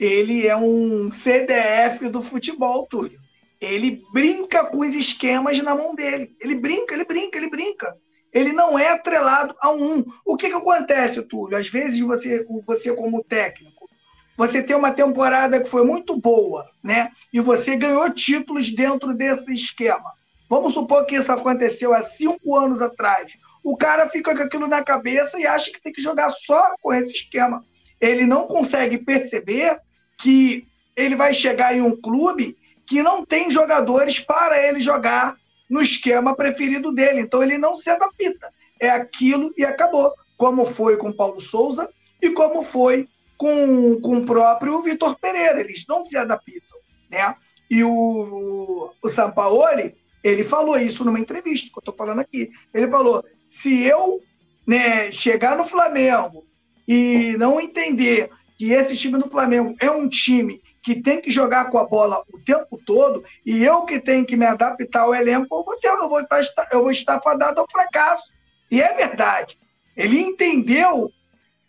[0.00, 3.20] ele é um CDF do futebol, Túlio.
[3.60, 6.34] Ele brinca com os esquemas na mão dele.
[6.40, 7.94] Ele brinca, ele brinca, ele brinca.
[8.32, 10.02] Ele não é atrelado a um.
[10.24, 11.58] O que, que acontece, Túlio?
[11.58, 13.86] Às vezes você, você como técnico,
[14.34, 17.10] você tem uma temporada que foi muito boa, né?
[17.30, 20.14] E você ganhou títulos dentro desse esquema.
[20.48, 23.34] Vamos supor que isso aconteceu há cinco anos atrás.
[23.68, 26.90] O cara fica com aquilo na cabeça e acha que tem que jogar só com
[26.90, 27.62] esse esquema.
[28.00, 29.78] Ele não consegue perceber
[30.18, 30.66] que
[30.96, 32.56] ele vai chegar em um clube
[32.86, 35.36] que não tem jogadores para ele jogar
[35.68, 37.20] no esquema preferido dele.
[37.20, 38.50] Então ele não se adapta.
[38.80, 40.14] É aquilo e acabou.
[40.38, 41.90] Como foi com Paulo Souza
[42.22, 43.06] e como foi
[43.36, 46.78] com, com o próprio Vitor Pereira, eles não se adaptam,
[47.10, 47.34] né?
[47.70, 49.94] E o, o Sampaoli,
[50.24, 52.50] ele falou isso numa entrevista que eu estou falando aqui.
[52.72, 54.20] Ele falou: se eu
[54.66, 56.46] né, chegar no Flamengo
[56.86, 61.70] e não entender que esse time do Flamengo é um time que tem que jogar
[61.70, 65.54] com a bola o tempo todo e eu que tenho que me adaptar ao elenco,
[65.54, 68.24] eu vou, ter, eu vou, estar, eu vou estar fadado ao fracasso.
[68.70, 69.58] E é verdade.
[69.96, 71.10] Ele entendeu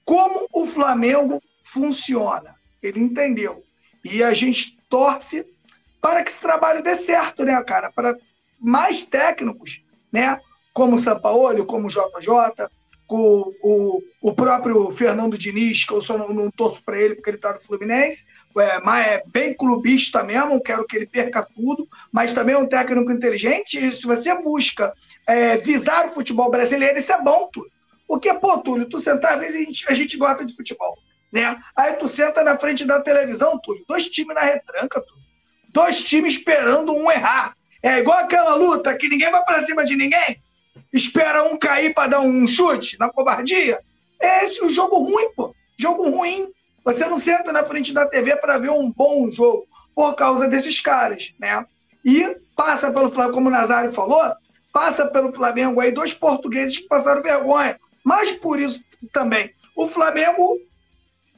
[0.05, 2.55] como o Flamengo funciona.
[2.82, 3.63] Ele entendeu.
[4.03, 5.45] E a gente torce
[6.01, 7.91] para que esse trabalho dê certo, né, cara?
[7.91, 8.15] Para
[8.59, 10.39] mais técnicos, né?
[10.74, 12.70] Como o Sampaoli, como o JJ,
[13.09, 17.32] com o, o próprio Fernando Diniz, que eu só não, não torço para ele porque
[17.32, 18.24] ele está no Fluminense,
[18.55, 22.67] é, mas é bem clubista mesmo, quero que ele perca tudo, mas também é um
[22.67, 23.84] técnico inteligente.
[23.84, 24.93] E se você busca
[25.28, 27.72] é, visar o futebol brasileiro, isso é bom, Túlio.
[28.07, 30.95] Porque, pô, Túlio, tu sentar, às vezes a gente, a gente gosta de futebol,
[31.32, 31.59] né?
[31.76, 35.24] Aí tu senta na frente da televisão, Túlio, dois times na retranca, Túlio.
[35.70, 37.55] Dois times esperando um errar.
[37.82, 40.39] É igual aquela luta que ninguém vai para cima de ninguém,
[40.93, 43.80] espera um cair para dar um chute na covardia.
[44.21, 45.53] É esse o jogo ruim, pô.
[45.77, 46.51] Jogo ruim.
[46.84, 50.80] Você não senta na frente da TV para ver um bom jogo por causa desses
[50.80, 51.65] caras, né?
[52.03, 54.21] E passa pelo Flamengo, como o Nazário falou,
[54.71, 57.80] passa pelo Flamengo aí dois portugueses que passaram vergonha.
[58.03, 60.57] Mas por isso também, o Flamengo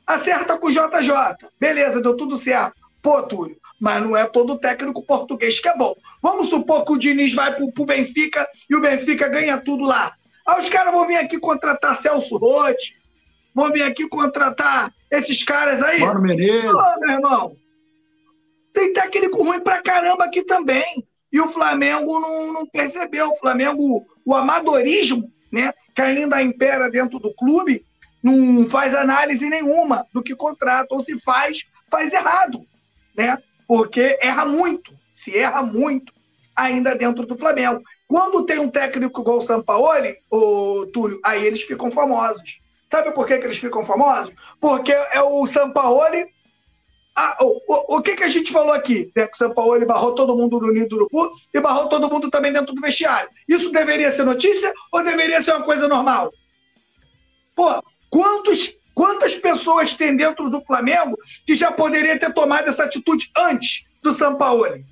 [0.06, 1.50] acerta com o JJ.
[1.60, 2.81] Beleza, deu tudo certo.
[3.02, 5.96] Pô, Túlio, mas não é todo técnico português que é bom.
[6.22, 10.14] Vamos supor que o Diniz vai pro, pro Benfica e o Benfica ganha tudo lá.
[10.48, 12.96] Aí os caras vão vir aqui contratar Celso Rotti,
[13.54, 16.00] vão vir aqui contratar esses caras aí.
[16.00, 16.72] Mano Menezes.
[16.72, 17.56] Pô, meu irmão,
[18.74, 21.06] tem técnico ruim pra caramba aqui também.
[21.32, 23.30] E o Flamengo não, não percebeu.
[23.30, 27.86] O Flamengo, o amadorismo, né, que ainda impera dentro do clube,
[28.22, 32.66] não faz análise nenhuma do que contrata, ou se faz, faz errado,
[33.16, 33.38] né?
[33.68, 36.14] Porque erra muito, se erra muito
[36.56, 37.82] ainda dentro do Flamengo.
[38.08, 42.60] Quando tem um técnico igual o Sampaoli, o Túlio, aí eles ficam famosos.
[42.92, 44.36] Sabe por que, que eles ficam famosos?
[44.60, 46.26] Porque é o Sampaoli.
[47.16, 49.12] Ah, o, o, o que, que a gente falou aqui?
[49.16, 52.30] É que o Sampaoli barrou todo mundo no Ninho do Urubu e barrou todo mundo
[52.30, 53.30] também dentro do vestiário.
[53.48, 56.34] Isso deveria ser notícia ou deveria ser uma coisa normal?
[57.56, 63.32] Pô, quantos, quantas pessoas tem dentro do Flamengo que já poderia ter tomado essa atitude
[63.38, 64.86] antes do Sampaoli?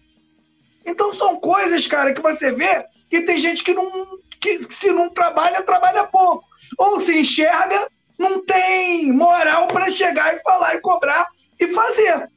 [0.85, 5.09] Então são coisas, cara, que você vê que tem gente que não que se não
[5.09, 6.45] trabalha, trabalha pouco.
[6.77, 11.27] Ou se enxerga, não tem moral para chegar e falar e cobrar
[11.59, 12.29] e fazer.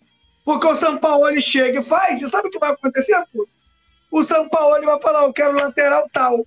[0.45, 3.47] Porque o São Paulo chega e faz, e sabe o que vai acontecer, Arthur?
[4.11, 6.45] O São Paulo vai falar: eu quero lateral tal,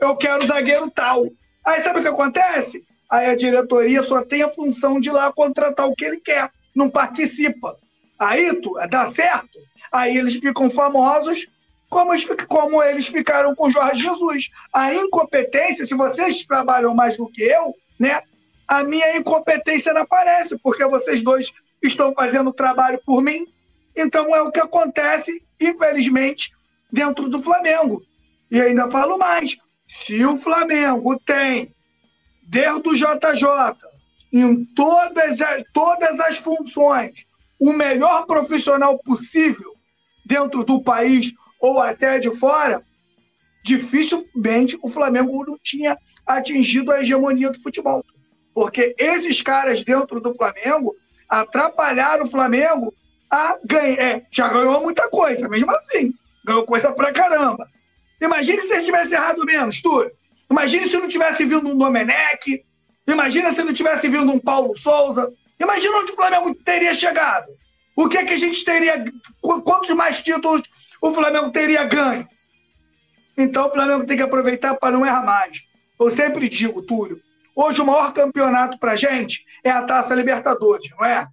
[0.00, 1.24] eu quero zagueiro tal.
[1.64, 2.84] Aí sabe o que acontece?
[3.12, 6.50] Aí a diretoria só tem a função de ir lá contratar o que ele quer,
[6.74, 7.76] não participa.
[8.18, 9.58] Aí tu, dá certo?
[9.92, 11.46] Aí eles ficam famosos
[11.90, 12.12] como,
[12.48, 14.48] como eles ficaram com Jorge Jesus.
[14.72, 18.22] A incompetência, se vocês trabalham mais do que eu, né?
[18.66, 21.52] A minha incompetência não aparece, porque vocês dois
[21.82, 23.46] estão fazendo trabalho por mim.
[23.94, 26.50] Então é o que acontece, infelizmente,
[26.90, 28.02] dentro do Flamengo.
[28.50, 31.74] E ainda falo mais: se o Flamengo tem,
[32.42, 33.76] desde o JJ,
[34.32, 37.12] em todas as, todas as funções,
[37.58, 39.72] o melhor profissional possível
[40.24, 42.82] dentro do país, ou até de fora,
[43.62, 48.04] dificilmente o Flamengo não tinha atingido a hegemonia do futebol.
[48.54, 50.94] Porque esses caras dentro do Flamengo
[51.28, 52.92] atrapalharam o Flamengo
[53.30, 53.98] a ganhar.
[53.98, 56.12] É, já ganhou muita coisa, mesmo assim.
[56.44, 57.66] Ganhou coisa pra caramba.
[58.20, 60.12] Imagine se ele tivesse errado menos, Túlio.
[60.52, 62.62] Imagine se não tivesse vindo um Domenech.
[63.06, 65.32] Imagina se não tivesse vindo um Paulo Souza.
[65.58, 67.50] Imagina onde o Flamengo teria chegado.
[67.96, 69.02] O que, é que a gente teria.
[69.40, 70.62] Quantos mais títulos
[71.00, 72.28] o Flamengo teria ganho.
[73.36, 75.62] Então o Flamengo tem que aproveitar para não errar mais.
[75.98, 77.18] Eu sempre digo, Túlio,
[77.56, 81.26] hoje o maior campeonato para a gente é a Taça Libertadores, não é?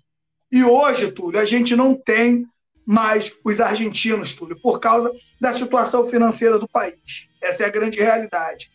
[0.50, 2.46] E hoje, Túlio, a gente não tem
[2.86, 5.12] mais os argentinos, Túlio, por causa
[5.42, 7.28] da situação financeira do país.
[7.44, 8.72] Essa é a grande realidade.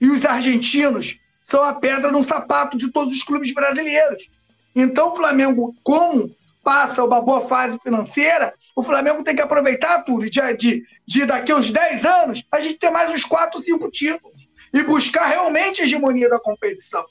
[0.00, 4.28] E os argentinos são a pedra no sapato de todos os clubes brasileiros.
[4.74, 10.28] Então, o Flamengo, como passa uma boa fase financeira, o Flamengo tem que aproveitar, tudo
[10.28, 14.36] de, de, de daqui uns 10 anos, a gente ter mais uns 4, 5 títulos
[14.72, 17.04] e buscar realmente a hegemonia da competição.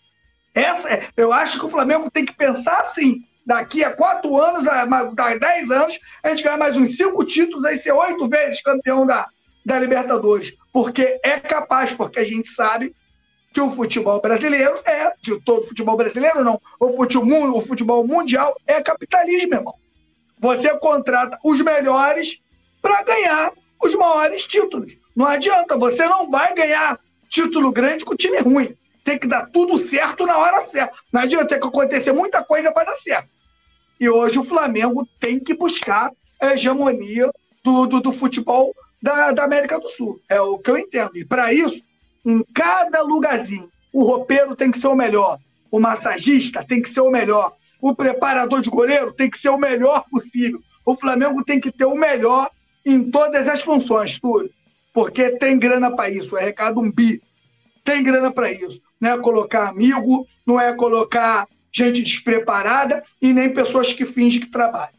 [0.53, 3.23] Essa, é, eu acho que o Flamengo tem que pensar assim.
[3.45, 7.65] Daqui a 4 anos, a, a 10 anos, a gente ganhar mais uns 5 títulos,
[7.65, 9.27] aí ser 8 vezes campeão da,
[9.65, 10.53] da Libertadores.
[10.78, 12.95] Porque é capaz, porque a gente sabe
[13.51, 18.55] que o futebol brasileiro é, de todo futebol brasileiro não, o futebol, o futebol mundial
[18.67, 19.73] é capitalismo, irmão.
[20.38, 22.39] Você contrata os melhores
[22.80, 23.51] para ganhar
[23.82, 24.95] os maiores títulos.
[25.15, 28.78] Não adianta, você não vai ganhar título grande com time ruim.
[29.03, 30.95] Tem que dar tudo certo na hora certa.
[31.11, 33.30] Não adianta, tem que acontecer muita coisa para dar certo.
[33.99, 37.32] E hoje o Flamengo tem que buscar a hegemonia
[37.63, 38.71] do, do, do futebol
[39.01, 40.19] da, da, América do Sul.
[40.29, 41.17] É o que eu entendo.
[41.17, 41.81] E para isso,
[42.25, 45.39] em cada lugarzinho, o roupeiro tem que ser o melhor,
[45.71, 49.57] o massagista tem que ser o melhor, o preparador de goleiro tem que ser o
[49.57, 50.61] melhor possível.
[50.85, 52.49] O Flamengo tem que ter o melhor
[52.85, 54.49] em todas as funções, Túlio.
[54.93, 56.35] Porque tem grana para isso.
[56.37, 57.21] É recado um bi.
[57.83, 58.81] tem grana para isso.
[58.99, 64.47] Não é colocar amigo, não é colocar gente despreparada e nem pessoas que fingem que
[64.47, 64.96] trabalham.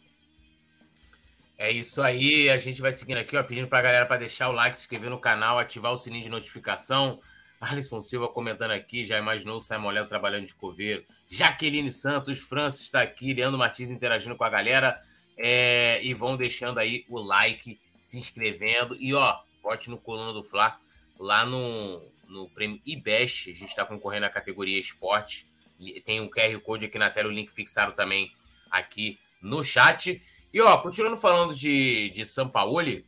[1.58, 4.52] É isso aí, a gente vai seguindo aqui, ó, pedindo a galera para deixar o
[4.52, 7.20] like, se inscrever no canal, ativar o sininho de notificação.
[7.60, 11.04] Alisson Silva comentando aqui, já imaginou o Simon Léo trabalhando de coveiro.
[11.26, 15.02] Jaqueline Santos, Francis está aqui, Leandro Martins interagindo com a galera.
[15.36, 18.94] É, e vão deixando aí o like, se inscrevendo.
[18.94, 20.78] E ó, vote no Coluna do Fla,
[21.18, 23.50] lá no, no prêmio IBEST.
[23.50, 25.44] A gente está concorrendo à categoria esporte.
[26.04, 28.32] Tem um QR Code aqui na tela, o link fixado também
[28.70, 30.22] aqui no chat.
[30.52, 33.04] E ó, continuando falando de, de Sampaoli,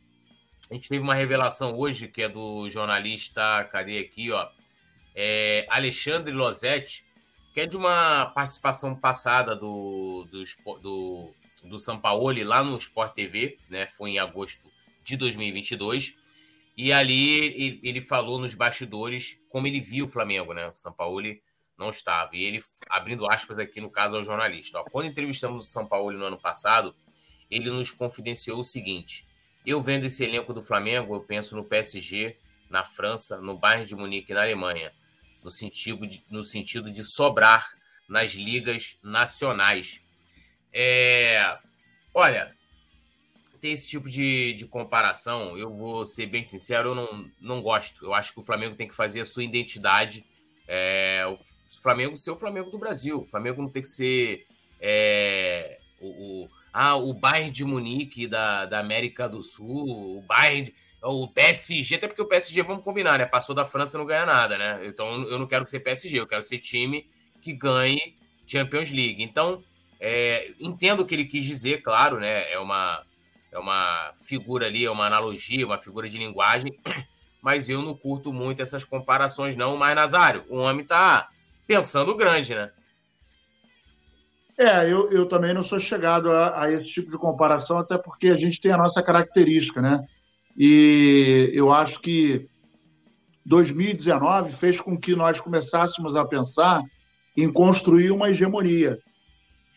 [0.69, 4.47] a gente teve uma revelação hoje que é do jornalista, cadê aqui, ó?
[5.15, 7.03] É Alexandre Losetti,
[7.53, 10.43] que é de uma participação passada do, do,
[10.79, 11.33] do,
[11.63, 13.87] do Sampaoli lá no Sport TV, né?
[13.87, 14.71] Foi em agosto
[15.03, 16.15] de 2022.
[16.77, 20.67] E ali ele falou nos bastidores como ele viu o Flamengo, né?
[20.67, 21.41] O Sampaoli
[21.77, 22.35] não estava.
[22.35, 26.25] E ele, abrindo aspas aqui no caso ao jornalista, ó, quando entrevistamos o Sampaoli no
[26.25, 26.95] ano passado,
[27.51, 29.27] ele nos confidenciou o seguinte:
[29.65, 32.37] eu vendo esse elenco do Flamengo, eu penso no PSG,
[32.69, 34.91] na França, no Bayern de Munique, na Alemanha,
[35.43, 37.69] no sentido de, no sentido de sobrar
[38.07, 40.01] nas ligas nacionais.
[40.73, 41.57] É,
[42.13, 42.55] olha,
[43.59, 48.05] tem esse tipo de, de comparação, eu vou ser bem sincero, eu não, não gosto.
[48.05, 50.25] Eu acho que o Flamengo tem que fazer a sua identidade.
[50.67, 51.37] É, o
[51.81, 53.21] Flamengo ser o Flamengo do Brasil.
[53.21, 54.47] O Flamengo não tem que ser
[54.79, 60.73] é, o, o ah, o Bayern de Munique da, da América do Sul, o Bayern,
[61.03, 63.25] o PSG, até porque o PSG, vamos combinar, né?
[63.25, 64.85] Passou da França e não ganha nada, né?
[64.85, 67.09] Então eu não quero ser PSG, eu quero ser time
[67.41, 68.15] que ganhe
[68.45, 69.21] Champions League.
[69.23, 69.63] Então,
[69.99, 72.51] é, entendo o que ele quis dizer, claro, né?
[72.51, 73.03] É uma,
[73.51, 76.79] é uma figura ali, é uma analogia, uma figura de linguagem,
[77.41, 79.75] mas eu não curto muito essas comparações, não.
[79.75, 81.29] Mas, Nazário, o homem tá
[81.65, 82.71] pensando grande, né?
[84.61, 88.27] É, eu, eu também não sou chegado a, a, esse tipo de comparação, até porque
[88.29, 90.05] a gente tem a nossa característica, né?
[90.55, 92.47] E eu acho que
[93.43, 96.83] 2019 fez com que nós começássemos a pensar
[97.35, 98.99] em construir uma hegemonia.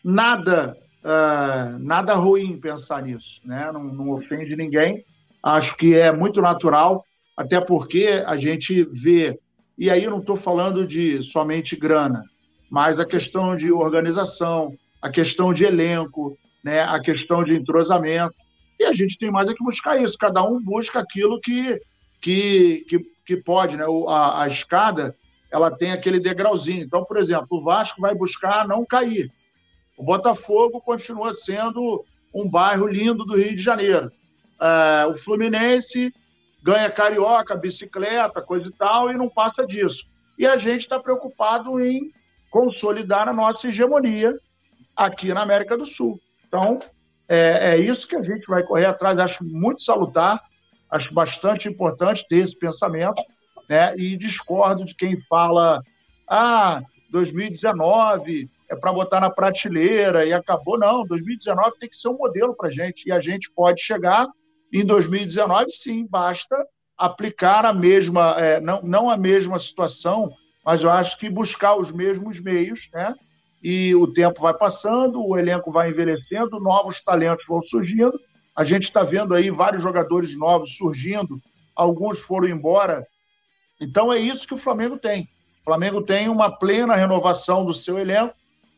[0.03, 3.71] Nada, uh, nada ruim pensar nisso, né?
[3.73, 5.03] Não, não ofende ninguém.
[5.41, 7.03] Acho que é muito natural,
[7.35, 9.39] até porque a gente vê,
[9.75, 12.21] e aí eu não estou falando de somente grana,
[12.69, 18.33] mas a questão de organização, a questão de elenco, né, a questão de entrosamento.
[18.79, 21.79] E a gente tem mais é que buscar isso, cada um busca aquilo que,
[22.21, 23.77] que, que, que pode.
[23.77, 23.85] Né?
[24.07, 25.15] A, a escada
[25.51, 26.83] ela tem aquele degrauzinho.
[26.83, 29.31] Então, por exemplo, o Vasco vai buscar não cair.
[29.97, 32.03] O Botafogo continua sendo
[32.33, 34.11] um bairro lindo do Rio de Janeiro.
[34.59, 36.13] É, o Fluminense
[36.61, 40.03] ganha carioca, bicicleta, coisa e tal, e não passa disso.
[40.37, 42.11] E a gente está preocupado em
[42.55, 44.33] consolidar a nossa hegemonia
[44.95, 46.17] aqui na América do Sul.
[46.47, 46.79] Então,
[47.27, 49.19] é, é isso que a gente vai correr atrás.
[49.19, 50.41] Acho muito salutar,
[50.89, 53.21] acho bastante importante ter esse pensamento,
[53.69, 53.93] né?
[53.97, 55.81] E discordo de quem fala,
[56.29, 56.81] ah,
[57.11, 60.79] 2019 é para botar na prateleira e acabou.
[60.79, 63.05] Não, 2019 tem que ser um modelo para a gente.
[63.05, 64.25] E a gente pode chegar
[64.73, 66.55] em 2019, sim, basta
[66.97, 70.33] aplicar a mesma, é, não, não a mesma situação
[70.65, 73.13] mas eu acho que buscar os mesmos meios, né?
[73.63, 78.19] E o tempo vai passando, o elenco vai envelhecendo, novos talentos vão surgindo.
[78.55, 81.39] A gente está vendo aí vários jogadores novos surgindo,
[81.75, 83.05] alguns foram embora.
[83.79, 85.29] Então é isso que o Flamengo tem.
[85.61, 88.35] O Flamengo tem uma plena renovação do seu elenco,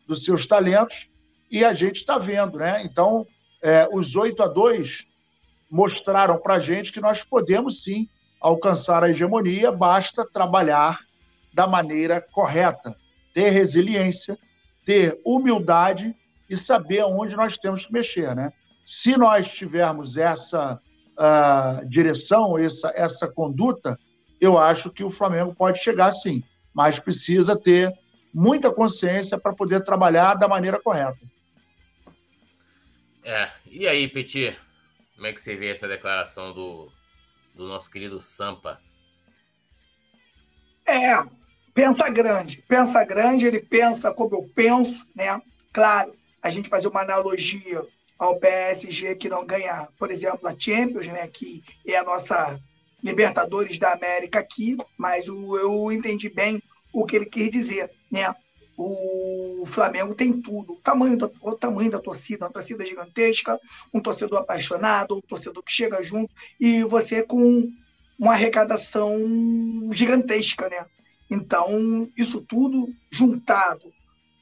[0.08, 1.08] dos seus talentos,
[1.50, 2.84] e a gente está vendo, né?
[2.84, 3.26] Então,
[3.62, 5.06] é, os 8 a 2
[5.70, 8.08] mostraram para a gente que nós podemos sim
[8.42, 11.07] alcançar a hegemonia, basta trabalhar
[11.54, 12.96] da maneira correta,
[13.34, 14.38] ter resiliência,
[14.86, 16.16] ter humildade
[16.50, 18.52] e saber aonde nós temos que mexer, né?
[18.86, 20.80] Se nós tivermos essa
[21.18, 24.00] uh, direção, essa, essa conduta,
[24.40, 26.42] eu acho que o Flamengo pode chegar sim,
[26.74, 27.94] mas precisa ter
[28.34, 31.20] muita consciência para poder trabalhar da maneira correta.
[33.24, 34.58] É, e aí, Petit,
[35.16, 36.90] como é que você vê essa declaração do,
[37.54, 38.80] do nosso querido Sampa?
[40.88, 41.22] É,
[41.74, 42.64] pensa grande.
[42.68, 45.40] Pensa grande, ele pensa como eu penso, né?
[45.74, 47.86] Claro, a gente fazer uma analogia
[48.18, 51.28] ao PSG que não ganha, por exemplo, a Champions, né?
[51.28, 52.60] Que é a nossa
[53.04, 56.62] Libertadores da América aqui, mas eu entendi bem
[56.92, 58.34] o que ele quis dizer, né?
[58.76, 60.74] O Flamengo tem tudo.
[60.74, 63.60] O tamanho, da, o tamanho da torcida, uma torcida gigantesca,
[63.94, 67.72] um torcedor apaixonado, um torcedor que chega junto, e você com
[68.20, 69.18] uma arrecadação
[69.94, 70.86] gigantesca, né?
[71.30, 73.92] Então, isso tudo juntado,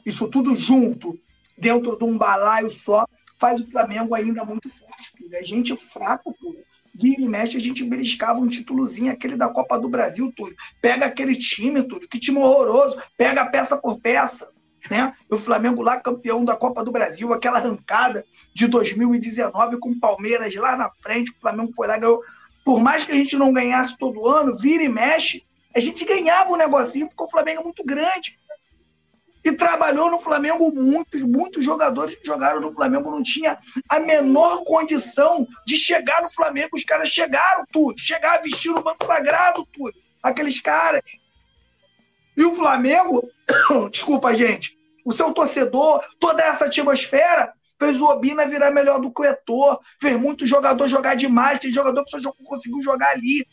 [0.05, 1.19] isso tudo junto,
[1.57, 3.05] dentro de um balaio só,
[3.39, 5.13] faz o Flamengo ainda muito forte.
[5.17, 5.35] Tudo.
[5.35, 6.57] A gente é fraco, tudo.
[6.93, 10.55] Vira e mexe, a gente beliscava um títulozinho, aquele da Copa do Brasil, tudo.
[10.81, 12.07] Pega aquele time, tudo.
[12.07, 13.01] Que time horroroso.
[13.17, 14.49] Pega peça por peça.
[14.89, 15.13] Né?
[15.29, 18.23] O Flamengo lá, campeão da Copa do Brasil, aquela arrancada
[18.53, 22.21] de 2019 com o Palmeiras lá na frente, o Flamengo foi lá ganhou.
[22.65, 26.51] Por mais que a gente não ganhasse todo ano, vira e mexe, a gente ganhava
[26.51, 28.39] um negocinho, porque o Flamengo é muito grande.
[29.43, 34.63] E trabalhou no Flamengo muitos, muitos jogadores que jogaram no Flamengo não tinha a menor
[34.63, 36.75] condição de chegar no Flamengo.
[36.75, 39.93] Os caras chegaram tudo, chegaram vestindo o banco sagrado, tudo.
[40.23, 41.03] Aqueles caras.
[42.35, 43.29] E o Flamengo,
[43.91, 49.21] desculpa, gente, o seu torcedor, toda essa atmosfera, fez o Obina virar melhor do que
[49.21, 53.45] o Etor, fez muito jogador jogar demais, tem jogador que só conseguiu jogar ali.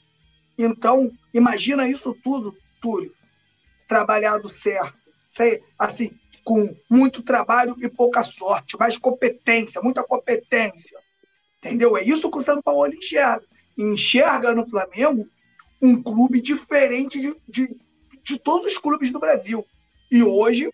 [0.56, 3.12] Então, imagina isso tudo, Túlio,
[3.88, 4.96] trabalhado certo,
[5.78, 6.12] assim,
[6.44, 10.98] com muito trabalho e pouca sorte, mas competência, muita competência.
[11.58, 11.96] Entendeu?
[11.96, 13.44] É isso que o São Paulo enxerga.
[13.78, 15.26] Enxerga no Flamengo
[15.80, 17.76] um clube diferente de, de,
[18.22, 19.64] de todos os clubes do Brasil.
[20.10, 20.70] E hoje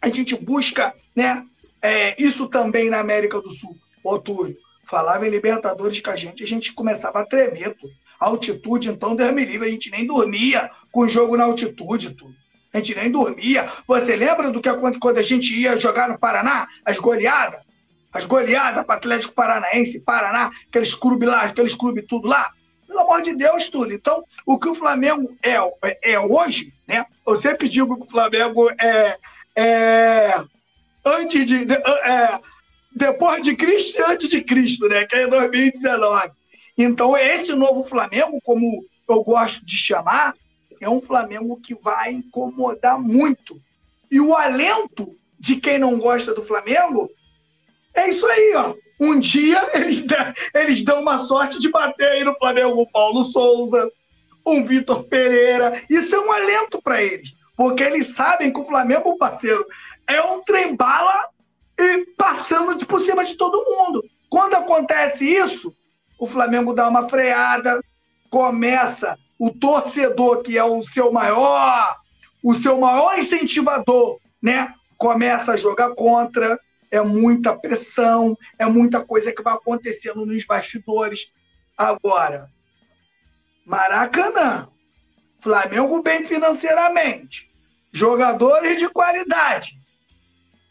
[0.00, 1.46] a gente busca né,
[1.82, 3.76] é, isso também na América do Sul.
[4.02, 4.56] Ô, Túlio,
[4.88, 7.74] falava em Libertadores com a gente, a gente começava a tremer.
[7.74, 12.14] Tudo altitude, então, Deus me livre, a gente nem dormia com o jogo na altitude,
[12.14, 12.34] tudo.
[12.72, 13.68] A gente nem dormia.
[13.86, 16.66] Você lembra do que aconteceu quando a gente ia jogar no Paraná?
[16.84, 17.60] As goleadas?
[18.12, 22.50] As goleadas para Atlético Paranaense, Paraná, aqueles clubes lá, aqueles clubes tudo lá.
[22.86, 23.92] Pelo amor de Deus, tudo.
[23.92, 27.06] Então, o que o Flamengo é, é, é hoje, né?
[27.26, 29.18] Eu sempre digo que o Flamengo é,
[29.54, 30.34] é
[31.04, 31.72] antes de.
[31.72, 32.40] É,
[32.94, 35.04] depois de Cristo e antes de Cristo, né?
[35.06, 36.30] Que é 2019.
[36.76, 40.34] Então, esse novo Flamengo, como eu gosto de chamar,
[40.80, 43.60] é um Flamengo que vai incomodar muito.
[44.10, 47.10] E o alento de quem não gosta do Flamengo
[47.94, 48.74] é isso aí, ó.
[49.00, 50.04] Um dia eles,
[50.54, 53.90] eles dão uma sorte de bater aí no Flamengo o Paulo Souza,
[54.44, 55.82] um Vitor Pereira.
[55.88, 59.64] Isso é um alento para eles, porque eles sabem que o Flamengo, parceiro,
[60.08, 61.28] é um trem-bala
[61.78, 64.02] e passando por cima de todo mundo.
[64.28, 65.74] Quando acontece isso,
[66.18, 67.80] o Flamengo dá uma freada,
[68.30, 71.96] começa o torcedor, que é o seu maior,
[72.42, 74.74] o seu maior incentivador, né?
[74.96, 76.58] Começa a jogar contra,
[76.90, 81.30] é muita pressão, é muita coisa que vai acontecendo nos bastidores.
[81.76, 82.48] Agora,
[83.64, 84.68] Maracanã,
[85.40, 87.48] Flamengo bem financeiramente,
[87.92, 89.77] jogadores de qualidade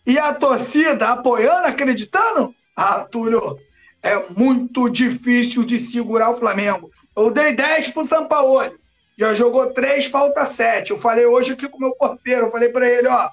[0.08, 2.56] e a torcida apoiando, acreditando?
[2.74, 3.60] Ah, Túlio,
[4.02, 6.90] é muito difícil de segurar o Flamengo.
[7.14, 8.72] Eu dei 10 pro São Paulo.
[9.18, 10.92] Já jogou 3, falta 7.
[10.92, 13.30] Eu falei hoje aqui com o meu porteiro, eu falei para ele, ó,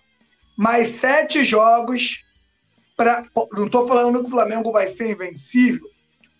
[0.59, 2.25] mais 7 jogos
[2.97, 5.89] para não estou falando que o Flamengo vai ser invencível,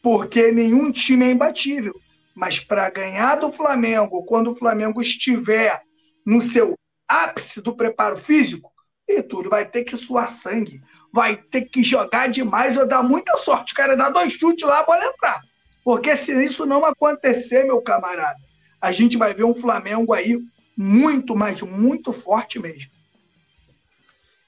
[0.03, 1.95] porque nenhum time é imbatível,
[2.35, 5.81] mas para ganhar do Flamengo, quando o Flamengo estiver
[6.25, 6.79] no seu
[7.09, 8.73] ápice do preparo físico,
[9.09, 10.83] e tudo vai ter que suar sangue
[11.15, 13.73] vai ter que jogar demais ou dar muita sorte.
[13.73, 15.41] O cara dá dois chutes lá, a bola entrar.
[15.85, 18.41] Porque se isso não acontecer, meu camarada,
[18.81, 20.37] a gente vai ver um Flamengo aí
[20.77, 22.91] muito, mas muito forte mesmo.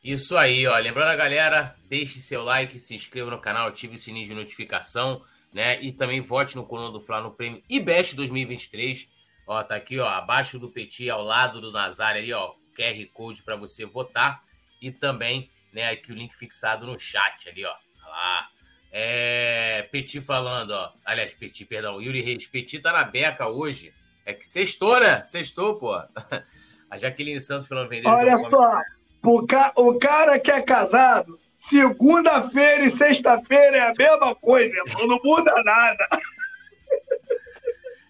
[0.02, 0.76] Isso aí, ó.
[0.76, 5.22] Lembrando a galera, deixe seu like, se inscreva no canal, ative o sininho de notificação,
[5.52, 5.80] né?
[5.80, 9.09] E também vote no Coluna do Fla no prêmio IBEST 2023.
[9.46, 13.44] Ó, tá aqui, ó, abaixo do Petit, ao lado do Nazário ali, ó, QR Code
[13.44, 14.44] para você votar.
[14.81, 15.91] E também né?
[15.91, 17.74] Aqui o link fixado no chat ali, ó.
[18.03, 18.49] Olha lá.
[18.91, 20.93] É, Petit falando, ó.
[21.05, 22.01] Aliás, Petit, perdão.
[22.01, 22.47] Yuri Reis.
[22.47, 23.93] Petit tá na beca hoje.
[24.24, 25.22] É que sextou, né?
[25.22, 25.95] Sextou, pô.
[26.89, 28.09] A Jaqueline Santos falando vender.
[28.09, 28.81] Olha só,
[29.22, 29.72] o, ca...
[29.77, 34.74] o cara que é casado, segunda-feira e sexta-feira é a mesma coisa,
[35.07, 36.09] não muda nada.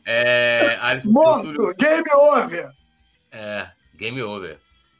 [0.04, 2.70] É, Morto, game over.
[3.32, 4.58] É, game over.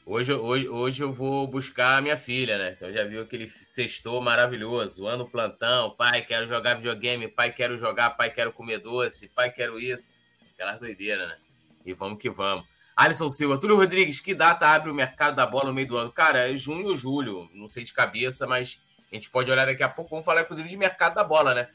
[0.09, 2.75] Hoje, hoje, hoje eu vou buscar a minha filha, né?
[2.77, 8.11] Então já viu aquele sextou maravilhoso, ano plantão, pai, quero jogar videogame, pai, quero jogar,
[8.11, 10.09] pai, quero comer doce, pai, quero isso.
[10.55, 11.37] Aquela doideira, né?
[11.85, 12.65] E vamos que vamos.
[12.95, 16.13] Alisson Silva, Túlio Rodrigues, que data abre o mercado da bola no meio do ano?
[16.13, 18.81] Cara, é junho ou julho, não sei de cabeça, mas
[19.11, 20.11] a gente pode olhar daqui a pouco.
[20.11, 21.69] Vamos falar, inclusive, de mercado da bola, né?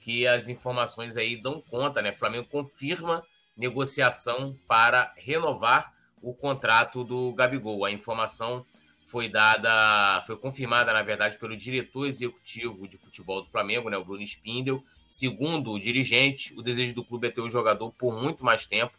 [0.00, 2.12] Que as informações aí dão conta, né?
[2.12, 3.26] Flamengo confirma
[3.56, 5.91] negociação para renovar
[6.22, 7.84] o contrato do Gabigol.
[7.84, 8.64] A informação
[9.04, 14.04] foi dada, foi confirmada, na verdade, pelo diretor executivo de futebol do Flamengo, né, o
[14.04, 14.82] Bruno Spindel.
[15.06, 18.96] Segundo o dirigente, o desejo do clube é ter o jogador por muito mais tempo.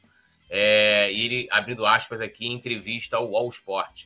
[0.49, 4.05] É, ele, abrindo aspas aqui, em entrevista ao All Sport.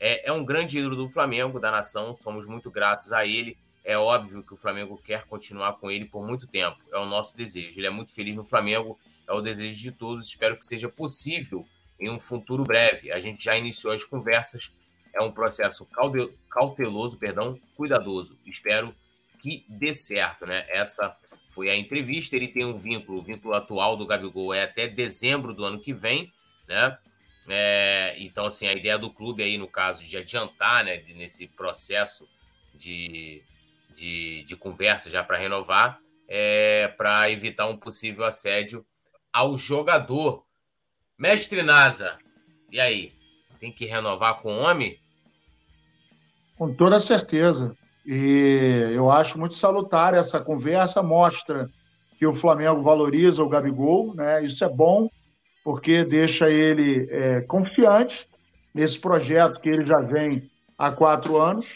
[0.00, 3.58] É, é um grande ídolo do Flamengo, da nação, somos muito gratos a ele.
[3.84, 6.78] É óbvio que o Flamengo quer continuar com ele por muito tempo.
[6.90, 7.78] É o nosso desejo.
[7.78, 8.98] Ele é muito feliz no Flamengo,
[9.28, 10.26] é o desejo de todos.
[10.26, 11.66] Espero que seja possível
[11.98, 13.10] em um futuro breve.
[13.10, 14.72] A gente já iniciou as conversas.
[15.12, 15.86] É um processo
[16.50, 18.36] cauteloso, perdão, cuidadoso.
[18.44, 18.94] Espero
[19.40, 20.66] que dê certo, né?
[20.68, 21.16] Essa
[21.50, 22.34] foi a entrevista.
[22.34, 25.92] Ele tem um vínculo, o vínculo atual do Gabigol é até dezembro do ano que
[25.92, 26.32] vem,
[26.66, 26.98] né?
[27.48, 31.46] É, então, assim, a ideia do clube aí, no caso, de adiantar, né, de, nesse
[31.46, 32.26] processo
[32.74, 33.42] de,
[33.94, 38.84] de, de conversa já para renovar, é, para evitar um possível assédio
[39.32, 40.43] ao jogador.
[41.18, 42.18] Mestre Nasa,
[42.72, 43.12] e aí?
[43.60, 44.98] Tem que renovar com o homem?
[46.58, 47.74] Com toda certeza.
[48.04, 51.70] E eu acho muito salutar essa conversa, mostra
[52.18, 54.44] que o Flamengo valoriza o Gabigol, né?
[54.44, 55.08] Isso é bom,
[55.62, 58.28] porque deixa ele é, confiante
[58.74, 61.66] nesse projeto que ele já vem há quatro anos.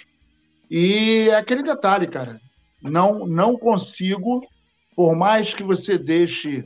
[0.68, 2.40] E é aquele detalhe, cara,
[2.82, 4.44] não, não consigo,
[4.96, 6.64] por mais que você deixe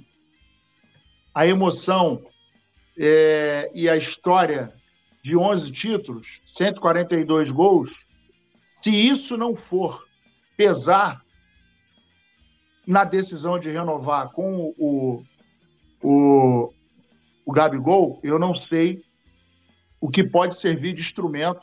[1.35, 2.23] a emoção
[2.99, 4.72] é, e a história
[5.22, 7.90] de 11 títulos, 142 gols,
[8.66, 10.05] se isso não for
[10.57, 11.22] pesar
[12.86, 15.22] na decisão de renovar com o,
[16.03, 16.72] o,
[17.47, 19.03] o Gabigol, eu não sei
[20.01, 21.61] o que pode servir de instrumento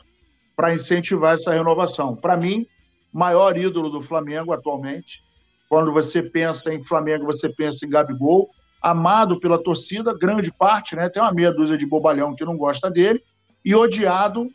[0.56, 2.16] para incentivar essa renovação.
[2.16, 2.66] Para mim,
[3.12, 5.22] maior ídolo do Flamengo atualmente.
[5.68, 8.50] Quando você pensa em Flamengo, você pensa em Gabigol,
[8.80, 11.08] amado pela torcida, grande parte, né?
[11.08, 13.22] Tem uma meia dúzia de bobalhão que não gosta dele,
[13.64, 14.50] e odiado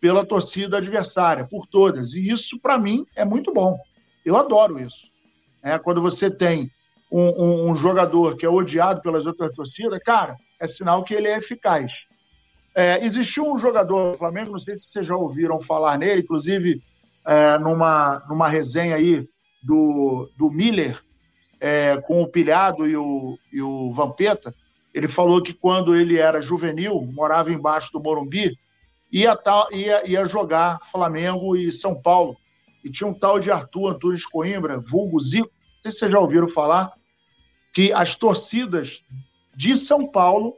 [0.00, 2.14] pela torcida adversária, por todas.
[2.14, 3.78] E isso, para mim, é muito bom.
[4.24, 5.08] Eu adoro isso.
[5.62, 6.70] É, quando você tem
[7.12, 11.28] um, um, um, jogador que é odiado pelas outras torcidas, cara, é sinal que ele
[11.28, 11.92] é eficaz.
[12.74, 16.82] É, existiu um jogador do Flamengo, não sei se vocês já ouviram falar nele, inclusive
[17.26, 19.28] é, numa, numa resenha aí
[19.62, 21.00] do, do Miller
[21.60, 24.54] é, com o Pilhado e o, e o Vampeta,
[24.94, 28.58] ele falou que quando ele era juvenil, morava embaixo do Morumbi,
[29.12, 29.38] ia,
[29.72, 32.36] ia, ia jogar Flamengo e São Paulo.
[32.82, 36.18] E tinha um tal de Arthur Antunes Coimbra, vulgo Zico, não sei se vocês já
[36.18, 36.92] ouviram falar,
[37.74, 39.04] que as torcidas
[39.54, 40.56] de São Paulo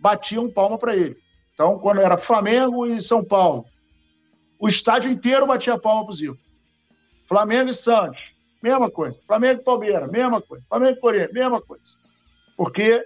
[0.00, 1.16] batiam palma para ele.
[1.54, 3.66] Então, quando era Flamengo e São Paulo,
[4.58, 6.38] o estádio inteiro batia palma para o Zico.
[7.28, 8.32] Flamengo e Santos,
[8.62, 9.18] mesma coisa.
[9.26, 10.64] Flamengo e Palmeiras, mesma coisa.
[10.68, 11.84] Flamengo e Corinthians, mesma coisa.
[12.56, 13.04] Porque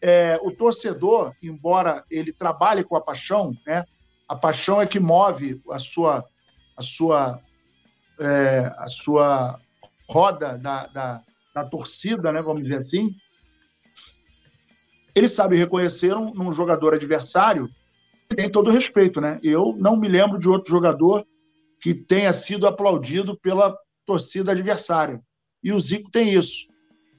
[0.00, 3.84] é, o torcedor, embora ele trabalhe com a paixão, né,
[4.28, 6.24] a paixão é que move a sua,
[6.76, 7.40] a sua,
[8.20, 9.58] é, a sua
[10.08, 11.22] roda da, da,
[11.54, 13.14] da, torcida, né, vamos dizer assim.
[15.14, 17.68] Ele sabe reconhecer um, um jogador adversário
[18.30, 19.40] e tem todo o respeito, né?
[19.42, 21.26] Eu não me lembro de outro jogador
[21.80, 23.76] que tenha sido aplaudido pela
[24.08, 25.20] torcida adversária.
[25.62, 26.66] E o Zico tem isso.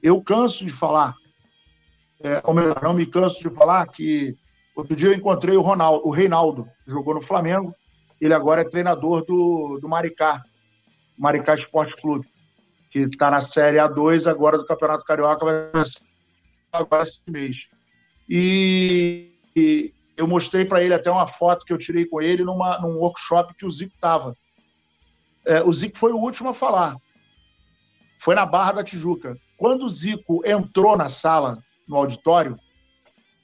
[0.02, 1.14] Eu canso de falar,
[2.22, 4.36] é, ou melhor, não me canso de falar que
[4.80, 7.74] Outro dia eu encontrei o Ronaldo, o Reinaldo, que jogou no Flamengo.
[8.18, 10.42] Ele agora é treinador do, do Maricá,
[11.18, 12.26] Maricá Esporte Clube,
[12.90, 15.84] que está na Série A2 agora do Campeonato Carioca, vai
[16.72, 17.56] agora esse mês.
[18.26, 22.78] E, e eu mostrei para ele até uma foto que eu tirei com ele numa,
[22.80, 24.34] num workshop que o Zico estava.
[25.44, 26.96] É, o Zico foi o último a falar.
[28.18, 29.36] Foi na Barra da Tijuca.
[29.56, 31.58] Quando o Zico entrou na sala,
[31.88, 32.58] no auditório,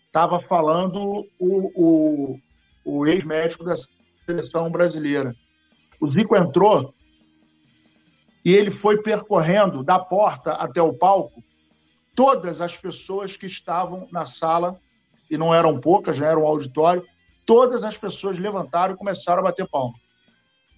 [0.07, 2.41] estava falando o, o,
[2.85, 3.75] o ex-médico da
[4.25, 5.35] seleção brasileira.
[6.01, 6.95] O Zico entrou
[8.45, 11.43] e ele foi percorrendo da porta até o palco
[12.17, 14.81] todas as pessoas que estavam na sala,
[15.31, 17.05] e não eram poucas, já era um auditório,
[17.45, 19.95] todas as pessoas levantaram e começaram a bater palma.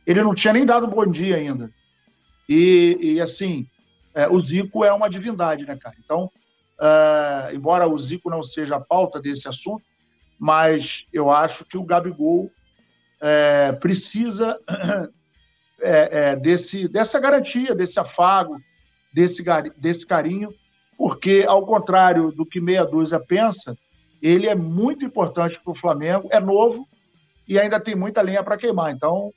[0.08, 1.70] Ele não tinha nem dado bom dia ainda.
[2.48, 3.64] E, e assim,
[4.14, 5.94] é, o Zico é uma divindade, né, cara?
[6.04, 6.28] Então,
[6.78, 9.82] Uh, embora o Zico não seja a pauta desse assunto,
[10.38, 12.52] mas eu acho que o Gabigol
[13.20, 14.56] é, precisa
[15.82, 18.56] é, é, desse, dessa garantia, desse afago,
[19.12, 19.42] desse,
[19.76, 20.54] desse carinho,
[20.96, 23.76] porque, ao contrário do que meia dúzia pensa,
[24.22, 26.86] ele é muito importante para o Flamengo, é novo
[27.48, 28.92] e ainda tem muita linha para queimar.
[28.92, 29.32] Então,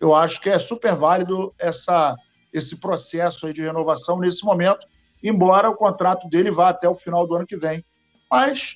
[0.00, 2.16] eu acho que é super válido essa,
[2.52, 4.86] esse processo de renovação nesse momento,
[5.22, 7.84] embora o contrato dele vá até o final do ano que vem.
[8.30, 8.74] Mas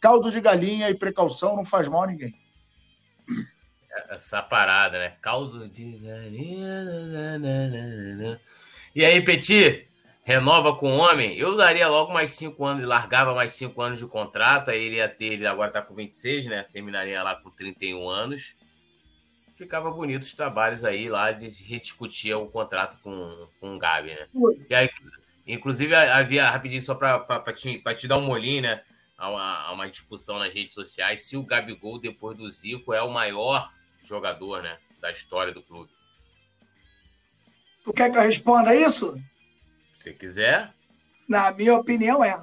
[0.00, 2.34] caldo de galinha e precaução não faz mal a ninguém.
[4.08, 5.14] Essa parada, né?
[5.20, 6.70] Caldo de galinha.
[8.94, 9.88] E aí, Petit?
[10.24, 14.06] renova com o homem, eu daria logo mais cinco anos, largava mais cinco anos de
[14.06, 16.62] contrato, aí ele ia ter, ele agora tá com 26, né?
[16.72, 18.56] Terminaria lá com 31 anos.
[19.62, 24.26] Ficava bonito os trabalhos aí lá de rediscutir o contrato com, com o Gabi, né?
[24.68, 24.90] E aí,
[25.46, 28.82] inclusive, havia, rapidinho, só para te, pra te dar um molinho, né?
[29.16, 33.00] Há uma, há uma discussão nas redes sociais se o Gabigol, depois do Zico, é
[33.00, 33.72] o maior
[34.02, 34.78] jogador, né?
[35.00, 35.92] Da história do clube.
[37.84, 39.16] Tu quer que eu responda isso?
[39.94, 40.74] Se quiser.
[41.28, 42.40] Na minha opinião, é.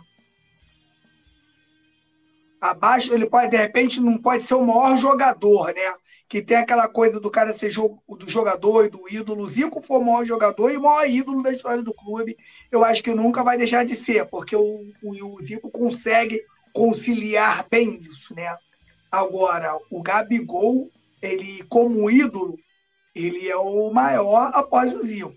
[2.62, 5.94] Abaixo, ele pode, de repente, não pode ser o maior jogador, né?
[6.30, 9.43] Que tem aquela coisa do cara ser do jogador e do ídolo.
[9.43, 12.38] O Zico foi o maior jogador e o maior ídolo da história do clube.
[12.72, 16.41] Eu acho que nunca vai deixar de ser, porque o, o, o Zico consegue
[16.72, 18.56] conciliar bem isso, né?
[19.11, 20.88] Agora, o Gabigol,
[21.19, 22.60] ele, como ídolo,
[23.15, 25.34] ele é o maior após o Zico.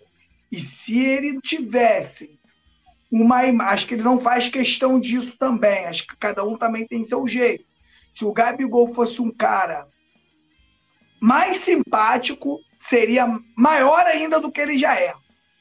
[0.50, 2.38] E se ele tivesse
[3.10, 6.86] uma imagem, acho que ele não faz questão disso também, acho que cada um também
[6.86, 7.64] tem seu jeito.
[8.12, 9.86] Se o Gabigol fosse um cara
[11.22, 13.26] mais simpático, seria
[13.56, 15.14] maior ainda do que ele já é.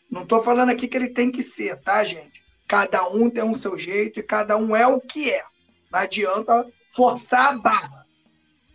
[0.09, 2.41] Não estou falando aqui que ele tem que ser, tá, gente?
[2.67, 5.43] Cada um tem um seu jeito e cada um é o que é.
[5.91, 8.05] Não adianta forçar a barra.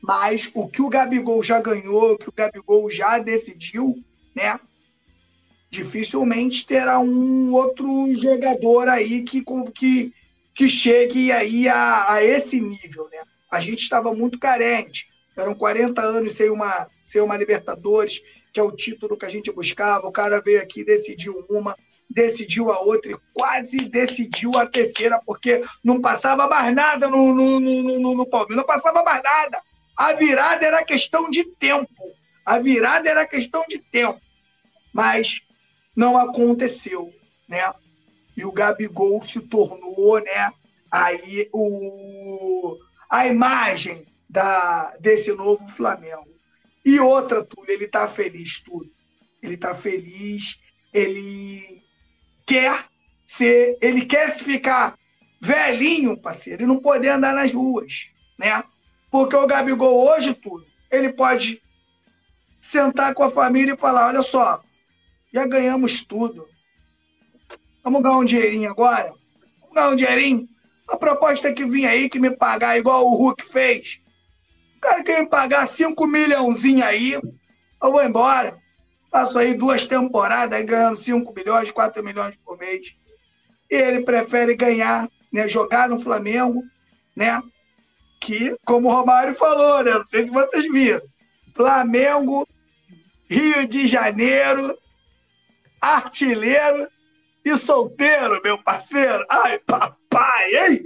[0.01, 3.97] Mas o que o Gabigol já ganhou, o que o Gabigol já decidiu,
[4.35, 4.61] né?
[5.71, 9.45] dificilmente terá um outro jogador aí que,
[9.75, 10.13] que,
[10.55, 13.19] que chegue aí a, a esse nível, né?
[13.51, 15.09] A gente estava muito carente.
[15.37, 18.23] Eram 40 anos sem uma, sem uma Libertadores,
[18.53, 20.07] que é o título que a gente buscava.
[20.07, 21.77] O cara veio aqui, decidiu uma,
[22.09, 27.61] decidiu a outra e quase decidiu a terceira, porque não passava mais nada no, no,
[27.61, 29.61] no, no, no Palmeiras, não passava mais nada.
[29.97, 32.13] A virada era questão de tempo.
[32.45, 34.21] A virada era questão de tempo.
[34.93, 35.43] Mas
[35.95, 37.13] não aconteceu,
[37.49, 37.73] né?
[38.37, 40.53] E o Gabigol se tornou, né?
[40.91, 42.79] Aí o,
[43.11, 46.29] a imagem da, desse novo Flamengo.
[46.85, 48.91] E outra, Túlio, ele tá feliz, tudo.
[49.43, 50.61] Ele tá feliz,
[50.93, 51.83] ele
[52.45, 52.87] quer
[53.27, 54.97] ser, ele quer se ficar
[55.41, 58.63] velhinho, parceiro, e não poder andar nas ruas, né?
[59.11, 61.63] Porque o Gabigol hoje, tudo, ele pode
[62.61, 64.63] sentar com a família e falar: olha só,
[65.33, 66.49] já ganhamos tudo.
[67.83, 69.13] Vamos ganhar um dinheirinho agora?
[69.61, 70.49] Vamos ganhar um dinheirinho?
[70.89, 74.01] A proposta que vinha aí, que me pagar igual o Hulk fez.
[74.87, 77.23] Cara quer me pagar 5 milhãozinho aí, eu
[77.81, 78.57] vou embora.
[79.11, 82.95] Passo aí duas temporadas ganhando 5 milhões, 4 milhões por mês.
[83.69, 86.63] E ele prefere ganhar, né, jogar no Flamengo,
[87.17, 87.43] né?
[88.21, 89.91] Que, como o Romário falou, né?
[89.91, 91.03] Não sei se vocês viram.
[91.53, 92.47] Flamengo,
[93.29, 94.79] Rio de Janeiro,
[95.81, 96.89] artilheiro
[97.47, 99.25] e solteiro, meu parceiro.
[99.31, 100.85] Ai, papai, hein?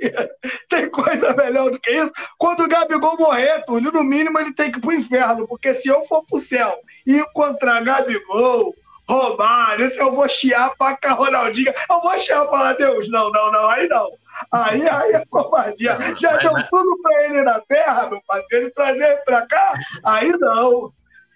[0.69, 2.13] Tem coisa melhor do que isso?
[2.39, 5.89] Quando o Gabigol morrer, Túlio, no mínimo ele tem que ir pro inferno, porque se
[5.89, 8.75] eu for pro céu e encontrar Gabigol,
[9.09, 13.31] Romário, se eu vou chiar pra cá, Ronaldinho, eu vou chiar pra lá, Deus, não,
[13.31, 14.11] não, não, aí não.
[14.53, 15.99] Aí, aí é covardia.
[16.17, 19.73] Já deu tudo pra ele na terra, meu parceiro, trazer ele pra cá?
[20.05, 20.93] Aí não.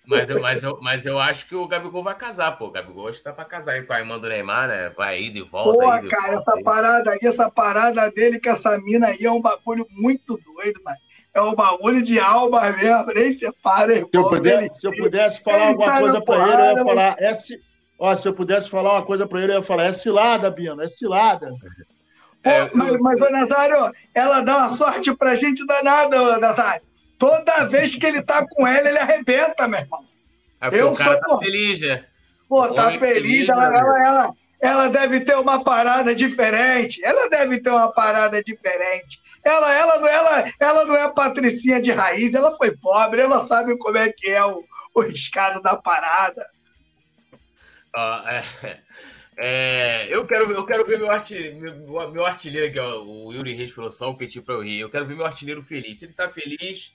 [0.06, 2.66] Mas eu, mas, eu, mas eu acho que o Gabigol vai casar, pô.
[2.66, 4.90] O Gabigol acho que tá pra casar aí com a irmã do Neymar, né?
[4.90, 5.72] Vai ir de volta.
[5.72, 6.62] Pô, cara, volta, essa aí.
[6.62, 10.98] parada aí, essa parada dele com essa mina aí é um bagulho muito doido, mano.
[11.32, 14.10] É um bagulho de alma mesmo, nem separa, irmão.
[14.10, 17.16] Se eu pudesse, se eu pudesse falar alguma coisa pra ele, eu ia falar.
[17.18, 17.32] É,
[17.98, 20.80] ó, se eu pudesse falar uma coisa pra ele, eu ia falar: é cilada, Bino,
[20.82, 21.48] é cilada.
[21.48, 23.00] Pô, é, mas, eu...
[23.00, 26.86] mas, ô Nazário, ela dá uma sorte pra gente danada, Nazário.
[27.18, 30.04] Toda vez que ele tá com ela, ele arrebenta, meu irmão.
[30.60, 32.04] É eu sou, tá feliz, né?
[32.48, 33.78] Pô, tá feliz, feliz ela, né?
[33.78, 37.04] ela, ela, ela, deve ter uma parada diferente.
[37.04, 39.20] Ela deve ter uma parada diferente.
[39.44, 43.98] Ela, ela, ela, ela não é patricinha de raiz, ela foi pobre, ela sabe como
[43.98, 44.64] é que é o,
[44.94, 46.46] o riscado da parada.
[47.94, 48.80] Uh, é,
[49.36, 53.54] é, eu, quero, eu quero ver meu artilheiro, meu, meu artilheiro aqui, ó, o Yuri
[53.54, 54.80] Reis falou só o petit para eu rir.
[54.80, 55.98] Eu quero ver meu artilheiro feliz.
[55.98, 56.94] Se ele tá feliz,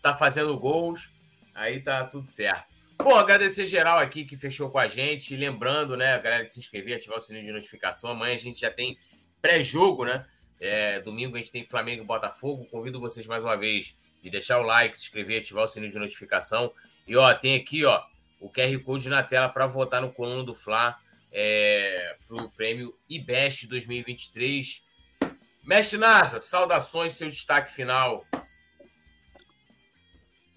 [0.00, 1.10] tá fazendo gols,
[1.54, 2.66] aí tá tudo certo.
[2.98, 5.36] Bom, agradecer geral aqui que fechou com a gente.
[5.36, 8.10] Lembrando, né, a galera de se inscrever, ativar o sininho de notificação.
[8.10, 8.98] Amanhã a gente já tem
[9.40, 10.26] pré-jogo, né?
[10.60, 12.66] É, domingo a gente tem Flamengo e Botafogo.
[12.66, 15.98] Convido vocês mais uma vez de deixar o like, se inscrever, ativar o sininho de
[15.98, 16.72] notificação.
[17.06, 18.02] E ó, tem aqui, ó,
[18.40, 20.98] o QR Code na tela para votar no coluna do Fla
[21.32, 24.84] é, para o prêmio IBEST 2023.
[25.62, 28.26] Mestre Nasa, saudações, seu destaque final.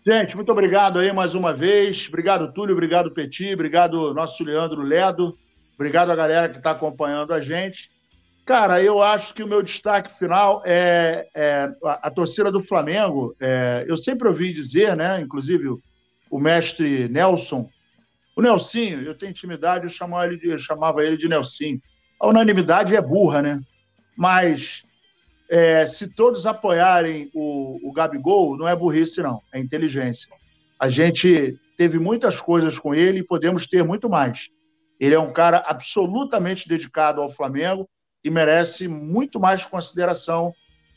[0.03, 2.07] Gente, muito obrigado aí mais uma vez.
[2.07, 2.73] Obrigado, Túlio.
[2.73, 3.53] Obrigado, Petit.
[3.53, 5.37] Obrigado, nosso Leandro Ledo.
[5.75, 7.91] Obrigado a galera que está acompanhando a gente.
[8.43, 13.35] Cara, eu acho que o meu destaque final é, é a, a, torcida do Flamengo.
[13.39, 15.21] É, eu sempre ouvi dizer, né?
[15.21, 15.79] Inclusive o,
[16.31, 17.69] o mestre Nelson,
[18.35, 21.79] o Nelsinho, eu tenho intimidade, eu chamava ele de, chamava ele de Nelsinho.
[22.19, 23.61] A unanimidade é burra, né?
[24.17, 24.83] Mas
[25.51, 30.31] é, se todos apoiarem o, o Gabigol, não é burrice, não, é inteligência.
[30.79, 34.47] A gente teve muitas coisas com ele e podemos ter muito mais.
[34.97, 37.85] Ele é um cara absolutamente dedicado ao Flamengo
[38.23, 40.53] e merece muito mais consideração.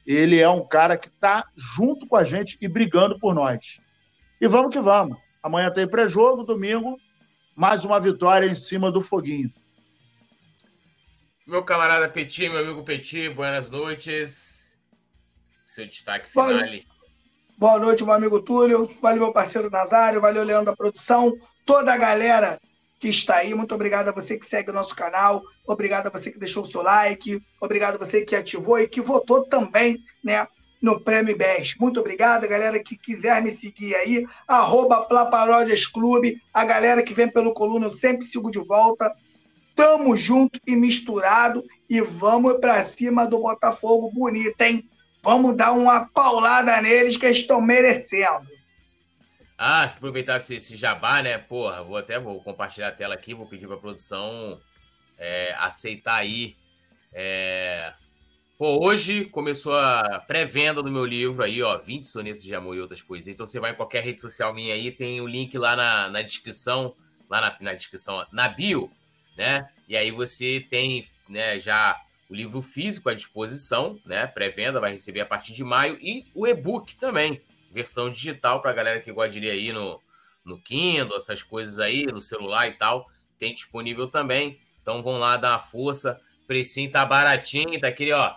[0.07, 3.81] Ele é um cara que está junto com a gente e brigando por nós.
[4.41, 5.19] E vamos que vamos.
[5.43, 6.97] Amanhã tem pré-jogo, domingo,
[7.57, 9.51] mais uma vitória em cima do Foguinho.
[11.47, 14.75] Meu camarada Petit, meu amigo Petit, boas noites.
[15.67, 16.59] Seu destaque final.
[17.59, 18.91] Boa noite, meu amigo Túlio.
[19.03, 20.23] Valeu, meu parceiro Nazário.
[20.23, 21.35] Valeu, Leandro da produção.
[21.67, 22.59] Toda a galera
[22.99, 23.55] que está aí.
[23.55, 25.43] Muito obrigado a você que segue o nosso canal.
[25.67, 27.39] Obrigado a você que deixou o seu like.
[27.61, 30.47] Obrigado a você que ativou e que votou também, né?
[30.81, 31.79] No Prêmio Best.
[31.79, 36.41] Muito obrigado, galera que quiser me seguir aí, arroba Plaparódias Clube.
[36.55, 39.15] A galera que vem pelo Coluna, eu sempre sigo de volta.
[39.75, 44.89] Tamo junto e misturado e vamos para cima do Botafogo bonito, hein?
[45.23, 48.47] Vamos dar uma paulada neles que estão merecendo.
[49.57, 51.39] Ah, aproveitar esse, esse jabá, né?
[51.39, 54.61] Porra, vou até vou compartilhar a tela aqui, vou pedir para a produção
[55.19, 56.57] é, aceitar aí.
[57.13, 57.93] É...
[58.59, 62.81] Pô, hoje começou a pré-venda do meu livro aí, ó, 20 sonetos de amor e
[62.81, 63.35] outras poesias.
[63.35, 66.09] Então você vai em qualquer rede social minha aí, tem o um link lá na,
[66.09, 66.95] na descrição,
[67.29, 68.91] lá na, na descrição, na bio,
[69.37, 69.69] né?
[69.89, 74.27] E aí você tem, né, já o livro físico à disposição, né?
[74.27, 77.41] Pré-venda, vai receber a partir de maio, e o e-book também,
[77.71, 80.01] versão digital para a galera que gosta de ler aí no,
[80.45, 83.07] no Kindle, essas coisas aí, no celular e tal,
[83.39, 84.59] tem disponível também.
[84.81, 86.21] Então vão lá dar uma força.
[86.47, 88.35] Precinho tá baratinho, tá aquele, ó.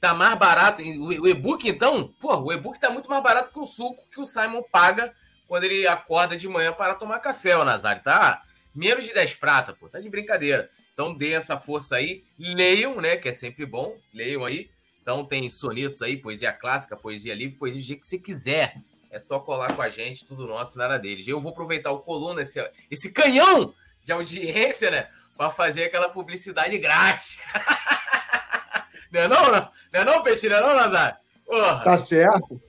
[0.00, 0.82] Tá mais barato.
[0.82, 4.26] O e-book, então, pô, o e-book tá muito mais barato que o suco que o
[4.26, 5.14] Simon paga
[5.48, 8.02] quando ele acorda de manhã para tomar café, o Nazário.
[8.02, 8.42] Tá
[8.76, 10.70] menos de 10 prata, pô, tá de brincadeira.
[10.92, 14.70] Então dê essa força aí, leiam, né, que é sempre bom, leiam aí.
[15.02, 18.76] Então tem sonetos aí, poesia clássica, poesia livre, poesia do jeito que você quiser.
[19.10, 21.28] É só colar com a gente, tudo nosso, nada deles.
[21.28, 22.58] Eu vou aproveitar o coluna, esse,
[22.90, 23.72] esse canhão
[24.04, 25.08] de audiência, né?
[25.36, 27.38] Para fazer aquela publicidade grátis.
[29.12, 29.70] não é não, não?
[29.92, 30.48] Não é não, Peixe?
[30.48, 31.20] Não é não, Nazar?
[31.44, 31.84] Porra.
[31.84, 32.60] Tá certo.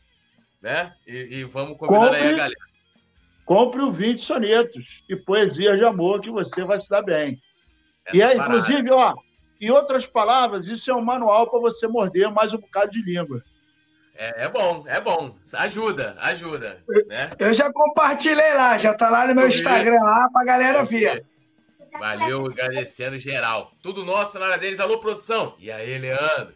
[0.62, 0.94] Né?
[1.06, 2.67] E, e vamos convidando compre, aí a galera.
[3.48, 7.42] Compre o 20 sonetos e poesia de amor que você vai se dar bem.
[8.06, 9.16] Essa e é, inclusive, ó,
[9.62, 13.42] em outras palavras, isso é um manual para você morder mais um bocado de língua.
[14.14, 15.34] É, é, bom, é bom.
[15.54, 16.84] Ajuda, ajuda.
[17.08, 17.30] Né?
[17.40, 21.26] Eu já compartilhei lá, já tá lá no meu Instagram lá pra galera ver.
[21.98, 23.72] Valeu, agradecendo geral.
[23.82, 24.82] Tudo nosso na área deles.
[24.82, 25.56] Alô, produção.
[25.58, 26.54] E aí, Leandro.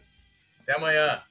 [0.62, 1.22] Até amanhã.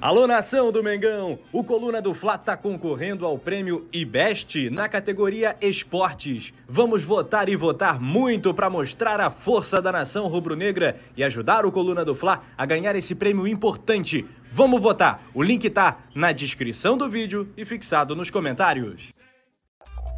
[0.00, 1.38] Alô nação do Mengão!
[1.50, 6.52] O Coluna do Fla está concorrendo ao prêmio IBEST na categoria Esportes.
[6.68, 11.72] Vamos votar e votar muito para mostrar a força da nação rubro-negra e ajudar o
[11.72, 14.26] Coluna do Fla a ganhar esse prêmio importante.
[14.52, 15.22] Vamos votar!
[15.32, 19.14] O link tá na descrição do vídeo e fixado nos comentários.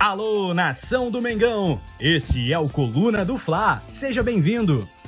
[0.00, 1.80] Alô nação do Mengão!
[2.00, 3.80] Esse é o Coluna do Fla.
[3.88, 4.88] Seja bem-vindo!